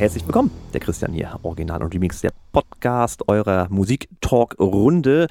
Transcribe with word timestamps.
Herzlich 0.00 0.24
willkommen, 0.24 0.50
der 0.72 0.80
Christian 0.80 1.12
hier, 1.12 1.38
Original 1.42 1.82
und 1.82 1.92
Remix, 1.92 2.22
der 2.22 2.30
Podcast 2.52 3.28
eurer 3.28 3.66
Musik-Talk-Runde. 3.68 5.26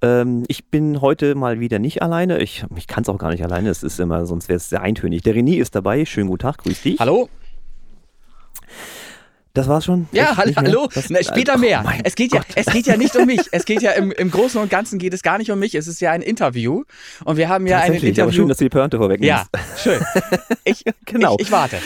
Ähm, 0.00 0.44
ich 0.46 0.66
bin 0.66 1.00
heute 1.00 1.34
mal 1.34 1.58
wieder 1.58 1.80
nicht 1.80 2.02
alleine. 2.02 2.38
Ich, 2.38 2.64
ich 2.76 2.86
kann 2.86 3.02
es 3.02 3.08
auch 3.08 3.18
gar 3.18 3.30
nicht 3.32 3.42
alleine, 3.42 3.68
es 3.68 3.82
ist 3.82 3.98
immer, 3.98 4.24
sonst 4.24 4.48
wäre 4.48 4.58
es 4.58 4.68
sehr 4.68 4.80
eintönig. 4.80 5.22
Der 5.22 5.34
René 5.34 5.60
ist 5.60 5.74
dabei. 5.74 6.04
Schönen 6.04 6.28
guten 6.28 6.42
Tag, 6.42 6.58
grüß 6.58 6.82
dich. 6.82 7.00
Hallo. 7.00 7.30
Das 9.54 9.66
war's 9.66 9.86
schon? 9.86 10.06
Ja, 10.12 10.36
hallo. 10.36 10.52
hallo. 10.54 10.88
Das, 10.94 11.10
Na, 11.10 11.20
später 11.20 11.58
mehr. 11.58 11.82
Oh 11.84 11.90
es, 12.04 12.14
geht 12.14 12.32
ja, 12.32 12.42
es 12.54 12.66
geht 12.66 12.86
ja 12.86 12.96
nicht 12.96 13.16
um 13.16 13.26
mich. 13.26 13.40
Es 13.50 13.64
geht 13.64 13.82
ja 13.82 13.90
im, 13.90 14.12
im 14.12 14.30
Großen 14.30 14.62
und 14.62 14.70
Ganzen 14.70 15.00
geht 15.00 15.14
es 15.14 15.24
gar 15.24 15.38
nicht 15.38 15.50
um 15.50 15.58
mich. 15.58 15.74
Es 15.74 15.88
ist 15.88 16.00
ja 16.00 16.12
ein 16.12 16.22
Interview. 16.22 16.84
Und 17.24 17.38
wir 17.38 17.48
haben 17.48 17.66
ja 17.66 17.80
ein 17.80 17.94
Interview. 17.94 18.22
Aber 18.22 18.32
schön, 18.32 18.46
dass 18.46 18.58
du 18.58 18.66
die 18.66 18.70
Pointe 18.70 18.98
vorwegnimmst. 18.98 19.48
Ja, 19.52 19.60
schön. 19.82 20.00
Ich, 20.62 20.84
genau. 21.06 21.34
ich, 21.40 21.46
ich 21.46 21.50
warte. 21.50 21.78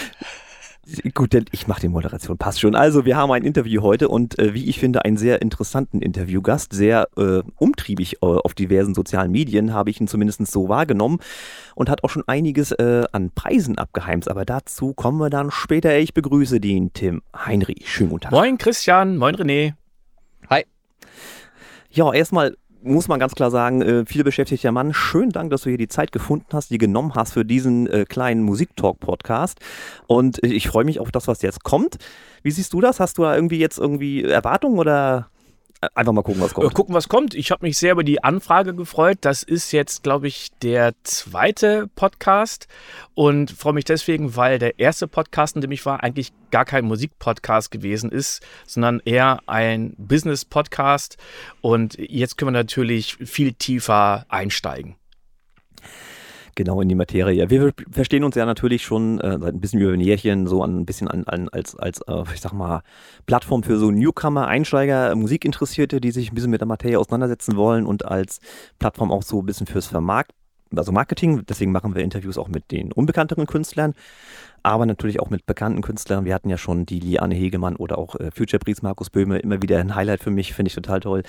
Gut, 1.14 1.32
denn 1.32 1.46
ich 1.50 1.66
mache 1.66 1.80
die 1.80 1.88
Moderation, 1.88 2.38
passt 2.38 2.60
schon. 2.60 2.76
Also, 2.76 3.04
wir 3.04 3.16
haben 3.16 3.32
ein 3.32 3.42
Interview 3.42 3.82
heute 3.82 4.08
und 4.08 4.38
äh, 4.38 4.54
wie 4.54 4.68
ich 4.68 4.78
finde, 4.78 5.04
einen 5.04 5.16
sehr 5.16 5.42
interessanten 5.42 6.00
Interviewgast, 6.00 6.72
sehr 6.72 7.08
äh, 7.16 7.42
umtriebig 7.56 8.18
äh, 8.22 8.26
auf 8.26 8.54
diversen 8.54 8.94
sozialen 8.94 9.32
Medien, 9.32 9.74
habe 9.74 9.90
ich 9.90 10.00
ihn 10.00 10.06
zumindest 10.06 10.46
so 10.46 10.68
wahrgenommen 10.68 11.18
und 11.74 11.90
hat 11.90 12.04
auch 12.04 12.10
schon 12.10 12.22
einiges 12.28 12.70
äh, 12.70 13.04
an 13.10 13.32
Preisen 13.32 13.78
abgeheimst. 13.78 14.30
Aber 14.30 14.44
dazu 14.44 14.94
kommen 14.94 15.18
wir 15.18 15.28
dann 15.28 15.50
später. 15.50 15.98
Ich 15.98 16.14
begrüße 16.14 16.60
den 16.60 16.92
Tim 16.92 17.22
Heinrich. 17.34 17.90
Schönen 17.90 18.10
guten 18.10 18.22
Tag. 18.22 18.32
Moin 18.32 18.56
Christian, 18.56 19.16
moin 19.16 19.34
René. 19.34 19.74
Hi. 20.50 20.66
Ja, 21.90 22.12
erstmal 22.12 22.56
muss 22.86 23.08
man 23.08 23.18
ganz 23.18 23.34
klar 23.34 23.50
sagen, 23.50 23.82
äh, 23.82 24.06
viel 24.06 24.24
beschäftigter 24.24 24.72
Mann. 24.72 24.94
Schönen 24.94 25.30
Dank, 25.30 25.50
dass 25.50 25.62
du 25.62 25.70
hier 25.70 25.78
die 25.78 25.88
Zeit 25.88 26.12
gefunden 26.12 26.46
hast, 26.52 26.70
die 26.70 26.78
genommen 26.78 27.14
hast 27.14 27.32
für 27.32 27.44
diesen 27.44 27.86
äh, 27.88 28.04
kleinen 28.08 28.42
Musiktalk-Podcast. 28.42 29.58
Und 30.06 30.42
äh, 30.42 30.48
ich 30.48 30.68
freue 30.68 30.84
mich 30.84 31.00
auf 31.00 31.10
das, 31.10 31.28
was 31.28 31.42
jetzt 31.42 31.64
kommt. 31.64 31.96
Wie 32.42 32.50
siehst 32.50 32.72
du 32.72 32.80
das? 32.80 33.00
Hast 33.00 33.18
du 33.18 33.22
da 33.22 33.34
irgendwie 33.34 33.58
jetzt 33.58 33.78
irgendwie 33.78 34.22
Erwartungen 34.22 34.78
oder 34.78 35.28
Einfach 35.94 36.12
mal 36.12 36.22
gucken, 36.22 36.42
was 36.42 36.54
kommt. 36.54 36.70
Äh, 36.70 36.74
gucken, 36.74 36.94
was 36.94 37.08
kommt. 37.08 37.34
Ich 37.34 37.50
habe 37.50 37.64
mich 37.66 37.76
sehr 37.78 37.92
über 37.92 38.04
die 38.04 38.22
Anfrage 38.22 38.74
gefreut. 38.74 39.18
Das 39.20 39.42
ist 39.42 39.72
jetzt, 39.72 40.02
glaube 40.02 40.28
ich, 40.28 40.50
der 40.62 40.92
zweite 41.04 41.88
Podcast 41.94 42.68
und 43.14 43.50
freue 43.50 43.72
mich 43.72 43.84
deswegen, 43.84 44.36
weil 44.36 44.58
der 44.58 44.78
erste 44.78 45.08
Podcast, 45.08 45.56
in 45.56 45.62
dem 45.62 45.72
ich 45.72 45.84
war, 45.86 46.02
eigentlich 46.02 46.32
gar 46.50 46.64
kein 46.64 46.84
Musikpodcast 46.84 47.70
gewesen 47.70 48.10
ist, 48.10 48.44
sondern 48.66 49.00
eher 49.04 49.40
ein 49.46 49.94
Business-Podcast. 49.98 51.16
Und 51.60 51.96
jetzt 51.98 52.36
können 52.36 52.48
wir 52.48 52.60
natürlich 52.60 53.16
viel 53.16 53.52
tiefer 53.52 54.26
einsteigen 54.28 54.96
genau 56.56 56.80
in 56.80 56.88
die 56.88 56.96
Materie. 56.96 57.48
Wir 57.48 57.72
verstehen 57.90 58.24
uns 58.24 58.34
ja 58.34 58.44
natürlich 58.44 58.82
schon 58.82 59.20
äh, 59.20 59.38
seit 59.38 59.54
ein 59.54 59.60
bisschen 59.60 59.80
über 59.80 59.92
ein 59.92 60.00
Jährchen 60.00 60.48
so 60.48 60.64
ein 60.64 60.84
bisschen 60.84 61.06
an, 61.06 61.24
an 61.24 61.48
als, 61.50 61.76
als 61.76 62.00
äh, 62.08 62.24
ich 62.34 62.40
sag 62.40 62.52
mal, 62.52 62.82
Plattform 63.26 63.62
für 63.62 63.78
so 63.78 63.92
Newcomer, 63.92 64.48
Einsteiger, 64.48 65.14
Musikinteressierte, 65.14 66.00
die 66.00 66.10
sich 66.10 66.32
ein 66.32 66.34
bisschen 66.34 66.50
mit 66.50 66.60
der 66.60 66.66
Materie 66.66 66.98
auseinandersetzen 66.98 67.56
wollen 67.56 67.86
und 67.86 68.04
als 68.04 68.40
Plattform 68.80 69.12
auch 69.12 69.22
so 69.22 69.40
ein 69.40 69.46
bisschen 69.46 69.68
fürs 69.68 69.86
Vermarkt, 69.86 70.32
also 70.74 70.90
Marketing. 70.90 71.44
Deswegen 71.48 71.70
machen 71.70 71.94
wir 71.94 72.02
Interviews 72.02 72.38
auch 72.38 72.48
mit 72.48 72.72
den 72.72 72.92
unbekannteren 72.92 73.46
Künstlern 73.46 73.94
aber 74.66 74.84
natürlich 74.84 75.20
auch 75.20 75.30
mit 75.30 75.46
bekannten 75.46 75.80
Künstlern. 75.80 76.24
Wir 76.24 76.34
hatten 76.34 76.50
ja 76.50 76.58
schon 76.58 76.86
die 76.86 76.98
Liane 76.98 77.36
Hegemann 77.36 77.76
oder 77.76 77.98
auch 77.98 78.16
äh, 78.16 78.32
Future 78.32 78.58
Breeze, 78.58 78.80
Markus 78.82 79.10
Böhme, 79.10 79.38
immer 79.38 79.62
wieder 79.62 79.78
ein 79.78 79.94
Highlight 79.94 80.24
für 80.24 80.32
mich, 80.32 80.54
finde 80.54 80.70
ich 80.70 80.74
total 80.74 80.98
toll. 80.98 81.22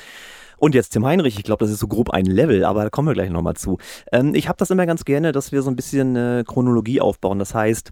Und 0.57 0.75
jetzt 0.75 0.90
Tim 0.90 1.06
Heinrich, 1.06 1.38
ich 1.38 1.44
glaube, 1.44 1.63
das 1.63 1.72
ist 1.72 1.79
so 1.79 1.88
grob 1.88 2.09
ein 2.09 2.25
Level, 2.25 2.66
aber 2.66 2.84
da 2.84 2.90
kommen 2.90 3.07
wir 3.07 3.13
gleich 3.13 3.29
nochmal 3.29 3.56
zu. 3.56 3.78
Ähm, 4.12 4.35
ich 4.35 4.47
habe 4.47 4.57
das 4.57 4.69
immer 4.69 4.85
ganz 4.85 5.06
gerne, 5.06 5.31
dass 5.31 5.51
wir 5.51 5.62
so 5.62 5.69
ein 5.69 5.75
bisschen 5.75 6.18
eine 6.18 6.44
Chronologie 6.44 7.01
aufbauen. 7.01 7.40
Das 7.40 7.53
heißt, 7.53 7.91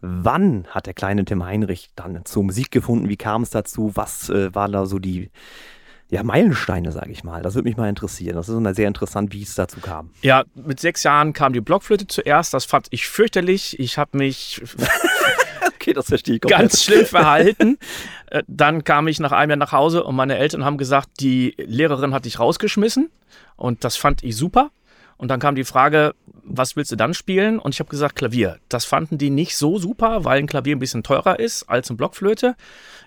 wann 0.00 0.66
hat 0.68 0.86
der 0.86 0.94
kleine 0.94 1.24
Tim 1.24 1.44
Heinrich 1.44 1.90
dann 1.94 2.24
zur 2.24 2.44
Musik 2.44 2.70
gefunden? 2.70 3.08
Wie 3.08 3.16
kam 3.16 3.42
es 3.42 3.50
dazu? 3.50 3.92
Was 3.94 4.28
äh, 4.30 4.54
waren 4.54 4.72
da 4.72 4.86
so 4.86 4.98
die 4.98 5.30
ja, 6.10 6.24
Meilensteine, 6.24 6.90
sage 6.90 7.12
ich 7.12 7.22
mal. 7.22 7.40
Das 7.42 7.54
würde 7.54 7.68
mich 7.68 7.76
mal 7.76 7.88
interessieren. 7.88 8.34
Das 8.34 8.48
ist 8.48 8.56
immer 8.56 8.74
sehr 8.74 8.88
interessant, 8.88 9.32
wie 9.32 9.42
es 9.42 9.54
dazu 9.54 9.78
kam. 9.80 10.10
Ja, 10.22 10.44
mit 10.54 10.80
sechs 10.80 11.04
Jahren 11.04 11.32
kam 11.32 11.52
die 11.52 11.60
Blockflöte 11.60 12.08
zuerst. 12.08 12.52
Das 12.52 12.64
fand 12.64 12.88
ich 12.90 13.06
fürchterlich. 13.06 13.78
Ich 13.78 13.96
habe 13.96 14.18
mich 14.18 14.60
okay, 15.80 15.92
das 15.92 16.08
verstehe 16.08 16.36
ich 16.36 16.40
komplett. 16.40 16.60
ganz 16.60 16.82
schlimm 16.82 17.06
verhalten. 17.06 17.78
Äh, 18.26 18.42
dann 18.46 18.84
kam 18.84 19.08
ich 19.08 19.18
nach 19.18 19.32
einem 19.32 19.50
Jahr 19.50 19.56
nach 19.56 19.72
Hause 19.72 20.04
und 20.04 20.14
meine 20.14 20.38
Eltern 20.38 20.64
haben 20.64 20.78
gesagt, 20.78 21.08
die 21.20 21.54
Lehrerin 21.58 22.14
hat 22.14 22.26
dich 22.26 22.38
rausgeschmissen. 22.38 23.10
Und 23.56 23.84
das 23.84 23.96
fand 23.96 24.22
ich 24.22 24.36
super. 24.36 24.70
Und 25.16 25.28
dann 25.28 25.40
kam 25.40 25.54
die 25.54 25.64
Frage, 25.64 26.14
was 26.44 26.76
willst 26.76 26.92
du 26.92 26.96
dann 26.96 27.12
spielen? 27.12 27.58
Und 27.58 27.74
ich 27.74 27.80
habe 27.80 27.90
gesagt, 27.90 28.16
Klavier. 28.16 28.58
Das 28.68 28.84
fanden 28.84 29.18
die 29.18 29.30
nicht 29.30 29.56
so 29.56 29.78
super, 29.78 30.24
weil 30.24 30.38
ein 30.38 30.46
Klavier 30.46 30.76
ein 30.76 30.78
bisschen 30.78 31.02
teurer 31.02 31.38
ist 31.38 31.64
als 31.68 31.90
eine 31.90 31.96
Blockflöte. 31.96 32.56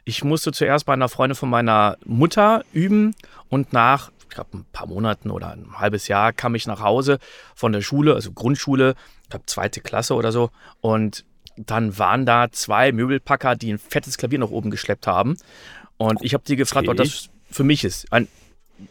Ich 0.04 0.24
musste 0.24 0.52
zuerst 0.52 0.86
bei 0.86 0.94
einer 0.94 1.10
Freundin 1.10 1.36
von 1.36 1.50
meiner 1.50 1.98
Mutter 2.06 2.64
üben 2.72 3.16
und 3.50 3.74
nach, 3.74 4.12
ich 4.22 4.30
glaube, 4.30 4.58
ein 4.58 4.66
paar 4.72 4.88
Monaten 4.88 5.32
oder 5.32 5.52
ein 5.52 5.80
halbes 5.80 6.08
Jahr 6.08 6.34
kam 6.34 6.54
ich 6.54 6.68
nach 6.68 6.82
Hause 6.82 7.18
von 7.56 7.72
der 7.72 7.82
Schule, 7.82 8.14
also 8.14 8.32
Grundschule, 8.32 8.96
ich 9.24 9.30
glaube, 9.30 9.46
zweite 9.48 9.82
Klasse 9.82 10.14
oder 10.14 10.32
so. 10.32 10.52
Und 10.82 11.26
dann 11.58 11.98
waren 11.98 12.26
da 12.26 12.52
zwei 12.52 12.92
Möbelpacker, 12.92 13.56
die 13.56 13.74
ein 13.74 13.80
fettes 13.80 14.18
Klavier 14.18 14.40
nach 14.40 14.50
oben 14.50 14.72
geschleppt 14.72 15.08
haben. 15.08 15.38
Und 15.98 16.24
ich 16.24 16.34
habe 16.34 16.44
die 16.46 16.56
gefragt, 16.56 16.88
okay. 16.88 17.00
ob 17.00 17.06
das 17.06 17.30
für 17.50 17.64
mich 17.64 17.84
ist. 17.84 18.12
Ein, 18.12 18.28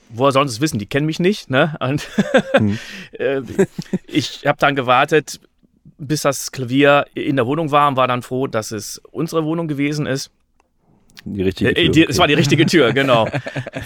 woher 0.09 0.33
sollen 0.33 0.49
sie 0.49 0.55
es 0.55 0.61
wissen? 0.61 0.79
Die 0.79 0.87
kennen 0.87 1.07
mich 1.07 1.19
nicht. 1.19 1.51
Ne? 1.51 1.77
Und 1.81 2.09
hm. 2.53 2.79
Äh, 3.19 3.43
ich 4.07 4.47
habe 4.47 4.59
dann 4.59 4.75
gewartet, 4.75 5.41
bis 5.99 6.23
das 6.23 6.53
Klavier 6.53 7.07
in 7.15 7.37
der 7.37 7.47
Wohnung 7.47 7.71
war 7.71 7.89
und 7.89 7.97
war 7.97 8.09
dann 8.09 8.23
froh, 8.23 8.47
dass 8.47 8.71
es 8.71 9.01
unsere 9.11 9.45
Wohnung 9.45 9.69
gewesen 9.69 10.07
ist. 10.07 10.31
Die 11.25 11.43
richtige 11.43 11.71
äh, 11.71 11.75
Tür. 11.75 11.89
Die, 11.91 12.07
es 12.07 12.19
war 12.19 12.27
die 12.27 12.35
richtige 12.35 12.67
Tür, 12.67 12.93
genau. 12.93 13.29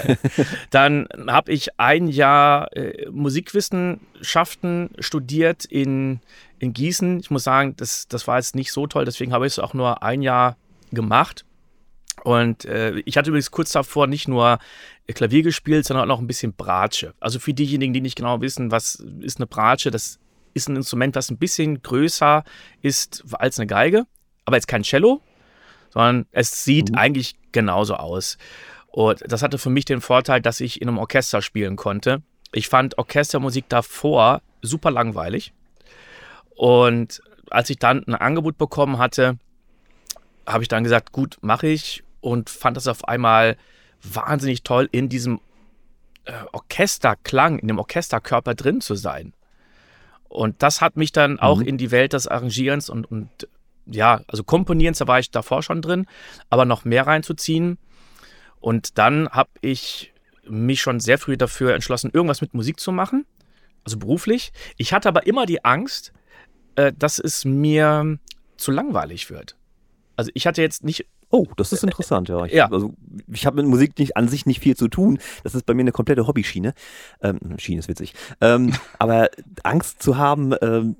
dann 0.70 1.06
habe 1.28 1.52
ich 1.52 1.78
ein 1.78 2.08
Jahr 2.08 2.74
äh, 2.76 3.08
Musikwissenschaften 3.10 4.90
studiert 4.98 5.64
in, 5.64 6.20
in 6.58 6.72
Gießen. 6.72 7.20
Ich 7.20 7.30
muss 7.30 7.44
sagen, 7.44 7.74
das, 7.76 8.08
das 8.08 8.26
war 8.26 8.36
jetzt 8.38 8.54
nicht 8.54 8.72
so 8.72 8.86
toll, 8.86 9.04
deswegen 9.04 9.32
habe 9.32 9.46
ich 9.46 9.54
es 9.54 9.58
auch 9.58 9.74
nur 9.74 10.02
ein 10.02 10.22
Jahr 10.22 10.56
gemacht. 10.92 11.44
Und 12.24 12.64
äh, 12.64 12.98
ich 13.04 13.16
hatte 13.16 13.30
übrigens 13.30 13.50
kurz 13.50 13.72
davor 13.72 14.06
nicht 14.06 14.26
nur 14.26 14.58
Klavier 15.14 15.42
gespielt, 15.42 15.86
sondern 15.86 16.04
auch 16.04 16.16
noch 16.16 16.20
ein 16.20 16.26
bisschen 16.26 16.54
Bratsche. 16.54 17.14
Also 17.20 17.38
für 17.38 17.54
diejenigen, 17.54 17.92
die 17.92 18.00
nicht 18.00 18.16
genau 18.16 18.40
wissen, 18.40 18.70
was 18.70 18.96
ist 19.20 19.38
eine 19.38 19.46
Bratsche, 19.46 19.90
das 19.90 20.18
ist 20.54 20.68
ein 20.68 20.76
Instrument, 20.76 21.14
das 21.14 21.30
ein 21.30 21.38
bisschen 21.38 21.82
größer 21.82 22.42
ist 22.82 23.24
als 23.32 23.60
eine 23.60 23.66
Geige, 23.66 24.06
aber 24.44 24.56
jetzt 24.56 24.66
kein 24.66 24.82
Cello, 24.82 25.20
sondern 25.90 26.26
es 26.32 26.64
sieht 26.64 26.90
mhm. 26.90 26.96
eigentlich 26.96 27.36
genauso 27.52 27.94
aus. 27.94 28.38
Und 28.88 29.22
das 29.26 29.42
hatte 29.42 29.58
für 29.58 29.70
mich 29.70 29.84
den 29.84 30.00
Vorteil, 30.00 30.40
dass 30.40 30.60
ich 30.60 30.80
in 30.80 30.88
einem 30.88 30.98
Orchester 30.98 31.42
spielen 31.42 31.76
konnte. 31.76 32.22
Ich 32.52 32.68
fand 32.68 32.96
Orchestermusik 32.98 33.68
davor 33.68 34.40
super 34.62 34.90
langweilig. 34.90 35.52
Und 36.54 37.20
als 37.50 37.70
ich 37.70 37.78
dann 37.78 38.04
ein 38.06 38.14
Angebot 38.14 38.56
bekommen 38.58 38.98
hatte, 38.98 39.38
habe 40.46 40.62
ich 40.62 40.68
dann 40.68 40.84
gesagt, 40.84 41.12
gut, 41.12 41.38
mache 41.40 41.66
ich 41.66 42.04
und 42.20 42.50
fand 42.50 42.76
das 42.76 42.88
auf 42.88 43.06
einmal 43.06 43.56
wahnsinnig 44.02 44.62
toll, 44.62 44.88
in 44.92 45.08
diesem 45.08 45.40
äh, 46.24 46.32
Orchesterklang, 46.52 47.58
in 47.58 47.68
dem 47.68 47.78
Orchesterkörper 47.78 48.54
drin 48.54 48.80
zu 48.80 48.94
sein. 48.94 49.32
Und 50.28 50.62
das 50.62 50.80
hat 50.80 50.96
mich 50.96 51.12
dann 51.12 51.38
auch 51.38 51.58
mhm. 51.58 51.66
in 51.66 51.78
die 51.78 51.90
Welt 51.90 52.12
des 52.12 52.26
Arrangierens 52.26 52.90
und, 52.90 53.10
und 53.10 53.28
ja, 53.86 54.20
also 54.26 54.44
Komponierens, 54.44 54.98
da 54.98 55.06
war 55.06 55.18
ich 55.18 55.30
davor 55.30 55.62
schon 55.62 55.82
drin, 55.82 56.06
aber 56.50 56.64
noch 56.64 56.84
mehr 56.84 57.06
reinzuziehen. 57.06 57.78
Und 58.60 58.98
dann 58.98 59.28
habe 59.28 59.50
ich 59.60 60.12
mich 60.48 60.80
schon 60.80 61.00
sehr 61.00 61.18
früh 61.18 61.36
dafür 61.36 61.74
entschlossen, 61.74 62.10
irgendwas 62.12 62.40
mit 62.40 62.54
Musik 62.54 62.80
zu 62.80 62.92
machen, 62.92 63.26
also 63.84 63.98
beruflich. 63.98 64.52
Ich 64.76 64.92
hatte 64.92 65.08
aber 65.08 65.26
immer 65.26 65.46
die 65.46 65.64
Angst, 65.64 66.12
äh, 66.76 66.92
dass 66.96 67.18
es 67.18 67.44
mir 67.44 68.18
zu 68.56 68.70
langweilig 68.70 69.30
wird. 69.30 69.56
Also 70.16 70.30
ich 70.34 70.46
hatte 70.46 70.62
jetzt 70.62 70.84
nicht 70.84 71.06
Oh, 71.28 71.46
das 71.56 71.72
ist 71.72 71.82
interessant, 71.82 72.28
ja. 72.28 72.44
Ich, 72.44 72.52
ja. 72.52 72.70
Also, 72.70 72.94
ich 73.32 73.46
habe 73.46 73.56
mit 73.56 73.66
Musik 73.66 73.98
nicht, 73.98 74.16
an 74.16 74.28
sich 74.28 74.46
nicht 74.46 74.60
viel 74.60 74.76
zu 74.76 74.86
tun. 74.86 75.18
Das 75.42 75.56
ist 75.56 75.66
bei 75.66 75.74
mir 75.74 75.82
eine 75.82 75.92
komplette 75.92 76.26
Hobbyschiene. 76.26 76.72
Ähm, 77.20 77.40
Schiene 77.58 77.80
ist 77.80 77.88
witzig. 77.88 78.14
Ähm, 78.40 78.72
aber 78.98 79.30
Angst 79.64 80.02
zu 80.02 80.18
haben, 80.18 80.54
ähm, 80.62 80.96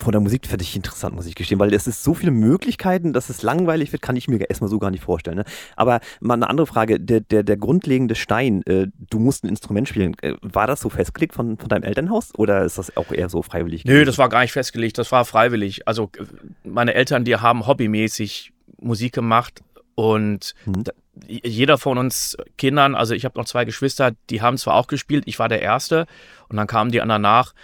von 0.00 0.12
der 0.12 0.20
Musik 0.20 0.46
finde 0.46 0.62
ich 0.62 0.76
interessant, 0.76 1.14
muss 1.14 1.26
ich 1.26 1.34
gestehen, 1.34 1.58
weil 1.58 1.72
es 1.72 1.86
ist 1.86 2.02
so 2.02 2.14
viele 2.14 2.30
Möglichkeiten, 2.30 3.12
dass 3.12 3.30
es 3.30 3.42
langweilig 3.42 3.92
wird, 3.92 4.02
kann 4.02 4.16
ich 4.16 4.28
mir 4.28 4.38
erstmal 4.48 4.70
so 4.70 4.78
gar 4.78 4.90
nicht 4.90 5.02
vorstellen. 5.02 5.38
Ne? 5.38 5.44
Aber 5.76 6.00
mal 6.20 6.34
eine 6.34 6.50
andere 6.50 6.66
Frage, 6.66 7.00
der, 7.00 7.20
der, 7.20 7.42
der 7.42 7.56
grundlegende 7.56 8.14
Stein, 8.14 8.62
äh, 8.66 8.88
du 9.10 9.18
musst 9.18 9.44
ein 9.44 9.48
Instrument 9.48 9.88
spielen, 9.88 10.16
äh, 10.22 10.34
war 10.42 10.66
das 10.66 10.80
so 10.80 10.88
festgelegt 10.88 11.34
von, 11.34 11.56
von 11.56 11.68
deinem 11.68 11.84
Elternhaus 11.84 12.34
oder 12.36 12.64
ist 12.64 12.78
das 12.78 12.96
auch 12.96 13.12
eher 13.12 13.28
so 13.28 13.42
freiwillig? 13.42 13.84
Nö, 13.84 14.04
das 14.04 14.18
war 14.18 14.28
gar 14.28 14.40
nicht 14.40 14.52
festgelegt, 14.52 14.98
das 14.98 15.12
war 15.12 15.24
freiwillig. 15.24 15.86
Also 15.86 16.10
äh, 16.18 16.24
meine 16.64 16.94
Eltern, 16.94 17.24
die 17.24 17.36
haben 17.36 17.66
hobbymäßig 17.66 18.52
Musik 18.80 19.12
gemacht 19.12 19.62
und 19.94 20.54
mhm. 20.64 20.84
jeder 21.26 21.78
von 21.78 21.98
uns 21.98 22.36
Kindern, 22.56 22.94
also 22.94 23.14
ich 23.14 23.24
habe 23.24 23.38
noch 23.38 23.46
zwei 23.46 23.64
Geschwister, 23.64 24.12
die 24.30 24.42
haben 24.42 24.56
zwar 24.58 24.74
auch 24.74 24.86
gespielt, 24.86 25.24
ich 25.26 25.38
war 25.38 25.48
der 25.48 25.62
Erste 25.62 26.06
und 26.48 26.56
dann 26.56 26.66
kamen 26.66 26.92
die 26.92 27.00
anderen 27.00 27.22
nach 27.22 27.54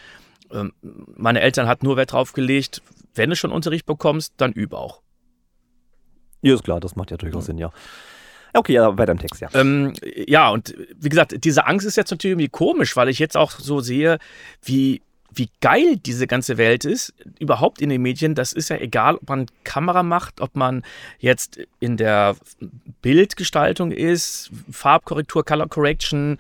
meine 1.17 1.41
Eltern 1.41 1.67
hatten 1.67 1.87
nur 1.87 1.97
Wert 1.97 2.13
drauf 2.13 2.33
gelegt, 2.33 2.83
wenn 3.15 3.31
du 3.31 3.37
schon 3.37 3.53
Unterricht 3.53 3.87
bekommst, 3.87 4.35
dann 4.37 4.53
üb 4.53 4.73
auch. 4.73 5.03
Ja, 6.43 6.55
ist 6.55 6.65
klar, 6.65 6.81
das 6.81 6.97
macht 6.97 7.11
ja 7.11 7.17
durchaus 7.17 7.47
Sinn, 7.47 7.59
ja. 7.59 7.71
Okay, 8.53 8.75
ja, 8.75 8.97
weiter 8.97 9.13
im 9.13 9.19
Text, 9.19 9.41
ja. 9.41 9.49
Ähm, 9.55 9.95
ja, 10.03 10.51
und 10.51 10.75
wie 10.97 11.09
gesagt, 11.09 11.45
diese 11.45 11.67
Angst 11.67 11.87
ist 11.87 11.97
jetzt 11.97 12.11
natürlich 12.11 12.33
irgendwie 12.33 12.49
komisch, 12.49 12.95
weil 12.97 13.09
ich 13.09 13.19
jetzt 13.19 13.37
auch 13.37 13.51
so 13.51 13.81
sehe, 13.81 14.19
wie, 14.63 15.03
wie 15.33 15.49
geil 15.61 15.97
diese 15.97 16.27
ganze 16.27 16.57
Welt 16.57 16.85
ist, 16.85 17.15
überhaupt 17.41 17.81
in 17.81 17.89
den 17.89 18.03
Medien. 18.03 18.37
Das 18.37 18.53
ist 18.53 18.69
ja 18.69 18.77
egal, 18.77 19.17
ob 19.17 19.29
man 19.29 19.47
Kamera 19.65 20.05
macht, 20.05 20.41
ob 20.41 20.55
man 20.55 20.85
jetzt 21.19 21.59
in 21.81 21.97
der 21.97 22.37
Bildgestaltung 23.03 23.91
ist, 23.91 24.51
Farbkorrektur, 24.71 25.45
Color 25.45 25.69
Correction, 25.69 26.39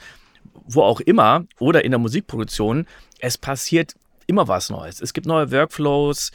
wo 0.66 0.82
auch 0.82 1.00
immer, 1.00 1.44
oder 1.58 1.84
in 1.84 1.90
der 1.90 1.98
Musikproduktion. 1.98 2.86
Es 3.24 3.38
passiert 3.38 3.94
immer 4.26 4.48
was 4.48 4.68
Neues. 4.68 5.00
Es 5.00 5.14
gibt 5.14 5.26
neue 5.26 5.50
Workflows, 5.50 6.30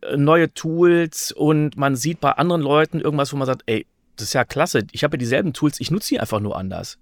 äh, 0.00 0.16
neue 0.16 0.52
Tools 0.54 1.32
und 1.32 1.76
man 1.76 1.96
sieht 1.96 2.20
bei 2.20 2.32
anderen 2.32 2.62
Leuten 2.62 3.00
irgendwas, 3.00 3.32
wo 3.32 3.36
man 3.36 3.46
sagt, 3.46 3.62
ey, 3.66 3.86
das 4.16 4.28
ist 4.28 4.32
ja 4.32 4.44
klasse. 4.44 4.86
Ich 4.92 5.04
habe 5.04 5.16
ja 5.16 5.18
dieselben 5.18 5.52
Tools, 5.52 5.80
ich 5.80 5.90
nutze 5.90 6.08
sie 6.08 6.20
einfach 6.20 6.40
nur 6.40 6.56
anders. 6.56 6.98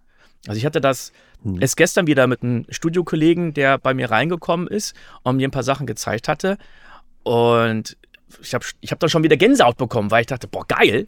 Also 0.48 0.58
ich 0.58 0.66
hatte 0.66 0.80
das 0.80 1.12
hm. 1.42 1.60
erst 1.60 1.76
gestern 1.76 2.08
wieder 2.08 2.26
mit 2.26 2.42
einem 2.42 2.66
Studiokollegen, 2.68 3.54
der 3.54 3.78
bei 3.78 3.94
mir 3.94 4.10
reingekommen 4.10 4.66
ist 4.66 4.94
und 5.22 5.36
mir 5.36 5.46
ein 5.46 5.52
paar 5.52 5.62
Sachen 5.62 5.86
gezeigt 5.86 6.26
hatte. 6.26 6.58
Und 7.22 7.96
ich 8.42 8.54
habe 8.54 8.64
ich 8.80 8.90
hab 8.90 8.98
dann 8.98 9.08
schon 9.08 9.22
wieder 9.22 9.36
Gänsehaut 9.36 9.76
bekommen, 9.76 10.10
weil 10.10 10.22
ich 10.22 10.26
dachte, 10.26 10.48
boah, 10.48 10.66
geil. 10.66 11.06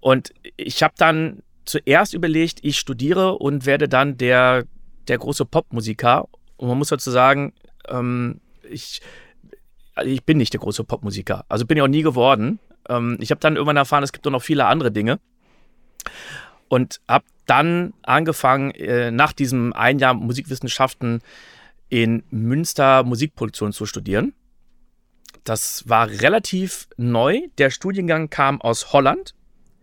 Und 0.00 0.34
ich 0.56 0.82
habe 0.82 0.94
dann 0.98 1.42
zuerst 1.64 2.12
überlegt, 2.12 2.58
ich 2.62 2.78
studiere 2.78 3.38
und 3.38 3.64
werde 3.64 3.88
dann 3.88 4.18
der, 4.18 4.64
der 5.08 5.16
große 5.16 5.46
Popmusiker. 5.46 6.28
Und 6.56 6.68
man 6.68 6.78
muss 6.78 6.88
dazu 6.88 7.10
sagen, 7.10 7.52
ähm, 7.88 8.40
ich, 8.68 9.00
also 9.94 10.10
ich 10.10 10.24
bin 10.24 10.38
nicht 10.38 10.52
der 10.52 10.60
große 10.60 10.84
Popmusiker. 10.84 11.44
Also 11.48 11.66
bin 11.66 11.76
ich 11.76 11.82
auch 11.82 11.88
nie 11.88 12.02
geworden. 12.02 12.58
Ähm, 12.88 13.16
ich 13.20 13.30
habe 13.30 13.40
dann 13.40 13.56
irgendwann 13.56 13.76
erfahren, 13.76 14.04
es 14.04 14.12
gibt 14.12 14.24
noch 14.26 14.42
viele 14.42 14.66
andere 14.66 14.92
Dinge. 14.92 15.20
Und 16.68 17.00
habe 17.08 17.24
dann 17.46 17.92
angefangen, 18.02 18.70
äh, 18.72 19.10
nach 19.10 19.32
diesem 19.32 19.72
ein 19.72 19.98
Jahr 19.98 20.14
Musikwissenschaften 20.14 21.20
in 21.88 22.24
Münster 22.30 23.02
Musikproduktion 23.04 23.72
zu 23.72 23.86
studieren. 23.86 24.34
Das 25.44 25.88
war 25.88 26.08
relativ 26.08 26.88
neu. 26.96 27.42
Der 27.58 27.70
Studiengang 27.70 28.30
kam 28.30 28.60
aus 28.62 28.92
Holland, 28.92 29.34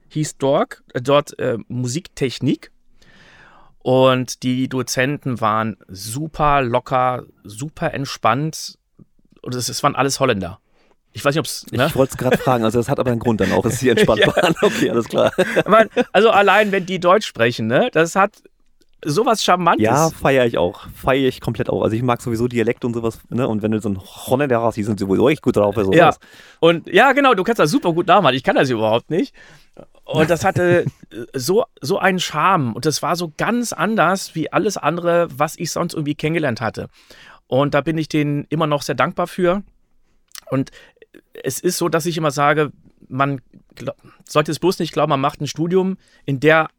hieß 0.10 0.38
dort, 0.38 0.84
äh, 0.94 1.02
dort 1.02 1.38
äh, 1.40 1.58
Musiktechnik. 1.68 2.71
Und 3.83 4.44
die 4.44 4.69
Dozenten 4.69 5.42
waren 5.42 5.78
super 5.88 6.62
locker, 6.62 7.24
super 7.44 7.94
entspannt. 7.94 8.78
Und 9.42 9.56
es, 9.56 9.69
es 9.69 9.81
waren 9.81 9.95
alles 9.95 10.19
Holländer. 10.19 10.60
Ich 11.13 11.25
weiß 11.25 11.33
nicht, 11.33 11.39
ob 11.39 11.45
es. 11.45 11.66
Ne? 11.72 11.88
Ich 11.88 11.95
wollte 11.95 12.12
es 12.12 12.18
gerade 12.18 12.38
fragen, 12.38 12.63
also 12.63 12.80
das 12.80 12.88
hat 12.88 13.00
aber 13.00 13.12
einen 13.12 13.19
Grund 13.19 13.42
dann 13.42 13.51
auch, 13.51 13.63
dass 13.63 13.80
sie 13.80 13.89
entspannt 13.89 14.19
ja. 14.25 14.28
waren. 14.28 14.56
Okay, 14.62 14.89
alles 14.89 15.07
klar. 15.07 15.31
Man, 15.68 15.89
also 16.13 16.30
allein, 16.30 16.72
wenn 16.72 16.86
die 16.86 17.00
Deutsch 17.00 17.25
sprechen, 17.25 17.68
ne, 17.68 17.89
das 17.92 18.16
hat 18.16 18.44
sowas 19.04 19.44
Charmantes. 19.44 19.84
Ja, 19.84 20.10
feiere 20.10 20.45
ich 20.45 20.57
auch. 20.57 20.88
Feiere 20.95 21.27
ich 21.27 21.42
komplett 21.42 21.69
auch. 21.69 21.81
Also 21.81 21.95
ich 21.95 22.04
mag 22.04 22.22
sowieso 22.22 22.48
Dialekt 22.48 22.86
und 22.86 22.94
sowas, 22.94 23.19
ne? 23.30 23.48
Und 23.48 23.62
wenn 23.62 23.72
du 23.72 23.81
so 23.81 23.89
ein 23.89 24.00
Holländer 24.00 24.62
hast, 24.62 24.75
die 24.77 24.84
sind 24.84 25.00
sowieso 25.00 25.27
echt 25.30 25.42
gut 25.42 25.57
drauf. 25.57 25.77
Also 25.77 25.92
ja. 25.92 26.13
Und 26.60 26.88
ja, 26.88 27.12
genau, 27.13 27.34
du 27.34 27.44
kannst 27.44 27.60
das 27.60 27.72
super 27.72 27.94
gut 27.94 28.07
nachmachen. 28.07 28.36
Ich 28.36 28.44
kann 28.44 28.56
das 28.56 28.69
überhaupt 28.69 29.10
nicht. 29.10 29.34
Und 30.03 30.30
das 30.30 30.44
hatte 30.44 30.86
so, 31.33 31.65
so 31.80 32.00
einen 32.00 32.19
Charme. 32.19 32.74
Und 32.74 32.86
das 32.86 33.01
war 33.01 33.15
so 33.15 33.31
ganz 33.38 33.71
anders 33.71 34.36
wie 34.36 34.51
alles 34.51 34.77
andere, 34.77 35.27
was 35.31 35.57
ich 35.57 35.71
sonst 35.71 35.94
irgendwie 35.94 36.15
kennengelernt 36.15 36.62
hatte. 36.62 36.89
Und 37.48 37.74
da 37.74 37.81
bin 37.81 37.98
ich 37.98 38.09
denen 38.09 38.45
immer 38.50 38.68
noch 38.68 38.81
sehr 38.81 38.95
dankbar 38.95 39.27
für. 39.27 39.63
Und 40.50 40.71
es 41.44 41.59
ist 41.59 41.77
so, 41.77 41.89
dass 41.89 42.06
ich 42.06 42.18
immer 42.18 42.31
sage, 42.31 42.71
man 43.07 43.42
sollte 44.27 44.51
es 44.51 44.59
bloß 44.59 44.80
nicht 44.80 44.94
glauben, 44.94 45.09
man 45.09 45.21
macht 45.21 45.42
ein 45.42 45.48
Studium 45.48 45.98
in 46.25 46.39
der 46.39 46.69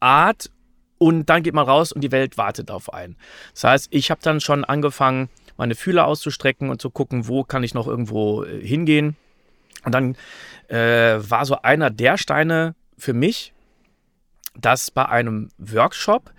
Art 0.00 0.50
und 0.98 1.26
dann 1.30 1.42
geht 1.42 1.54
man 1.54 1.66
raus 1.66 1.92
und 1.92 2.02
die 2.02 2.12
Welt 2.12 2.36
wartet 2.36 2.70
auf 2.70 2.92
einen. 2.92 3.16
Das 3.54 3.64
heißt, 3.64 3.88
ich 3.90 4.10
habe 4.10 4.20
dann 4.22 4.40
schon 4.40 4.64
angefangen, 4.64 5.28
meine 5.56 5.74
Fühler 5.74 6.06
auszustrecken 6.06 6.70
und 6.70 6.80
zu 6.80 6.90
gucken, 6.90 7.28
wo 7.28 7.44
kann 7.44 7.62
ich 7.62 7.74
noch 7.74 7.86
irgendwo 7.86 8.44
äh, 8.44 8.66
hingehen. 8.66 9.16
Und 9.84 9.94
dann 9.94 10.16
äh, 10.68 11.18
war 11.18 11.44
so 11.44 11.62
einer 11.62 11.90
der 11.90 12.18
Steine 12.18 12.74
für 12.96 13.12
mich, 13.12 13.52
dass 14.54 14.90
bei 14.90 15.06
einem 15.06 15.48
Workshop 15.58 16.32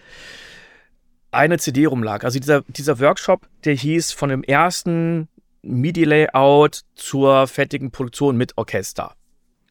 eine 1.31 1.57
CD 1.57 1.86
rumlag. 1.86 2.24
Also 2.24 2.39
dieser, 2.39 2.62
dieser 2.68 3.00
Workshop, 3.00 3.48
der 3.63 3.74
hieß 3.74 4.12
von 4.12 4.30
dem 4.30 4.44
ersten 4.44 5.28
MIDI-Layout 5.63 6.81
zur 6.95 7.48
fertigen 7.48 7.92
Produktion 7.92 8.36
mit 8.36 8.57
Orchester. 8.57 9.16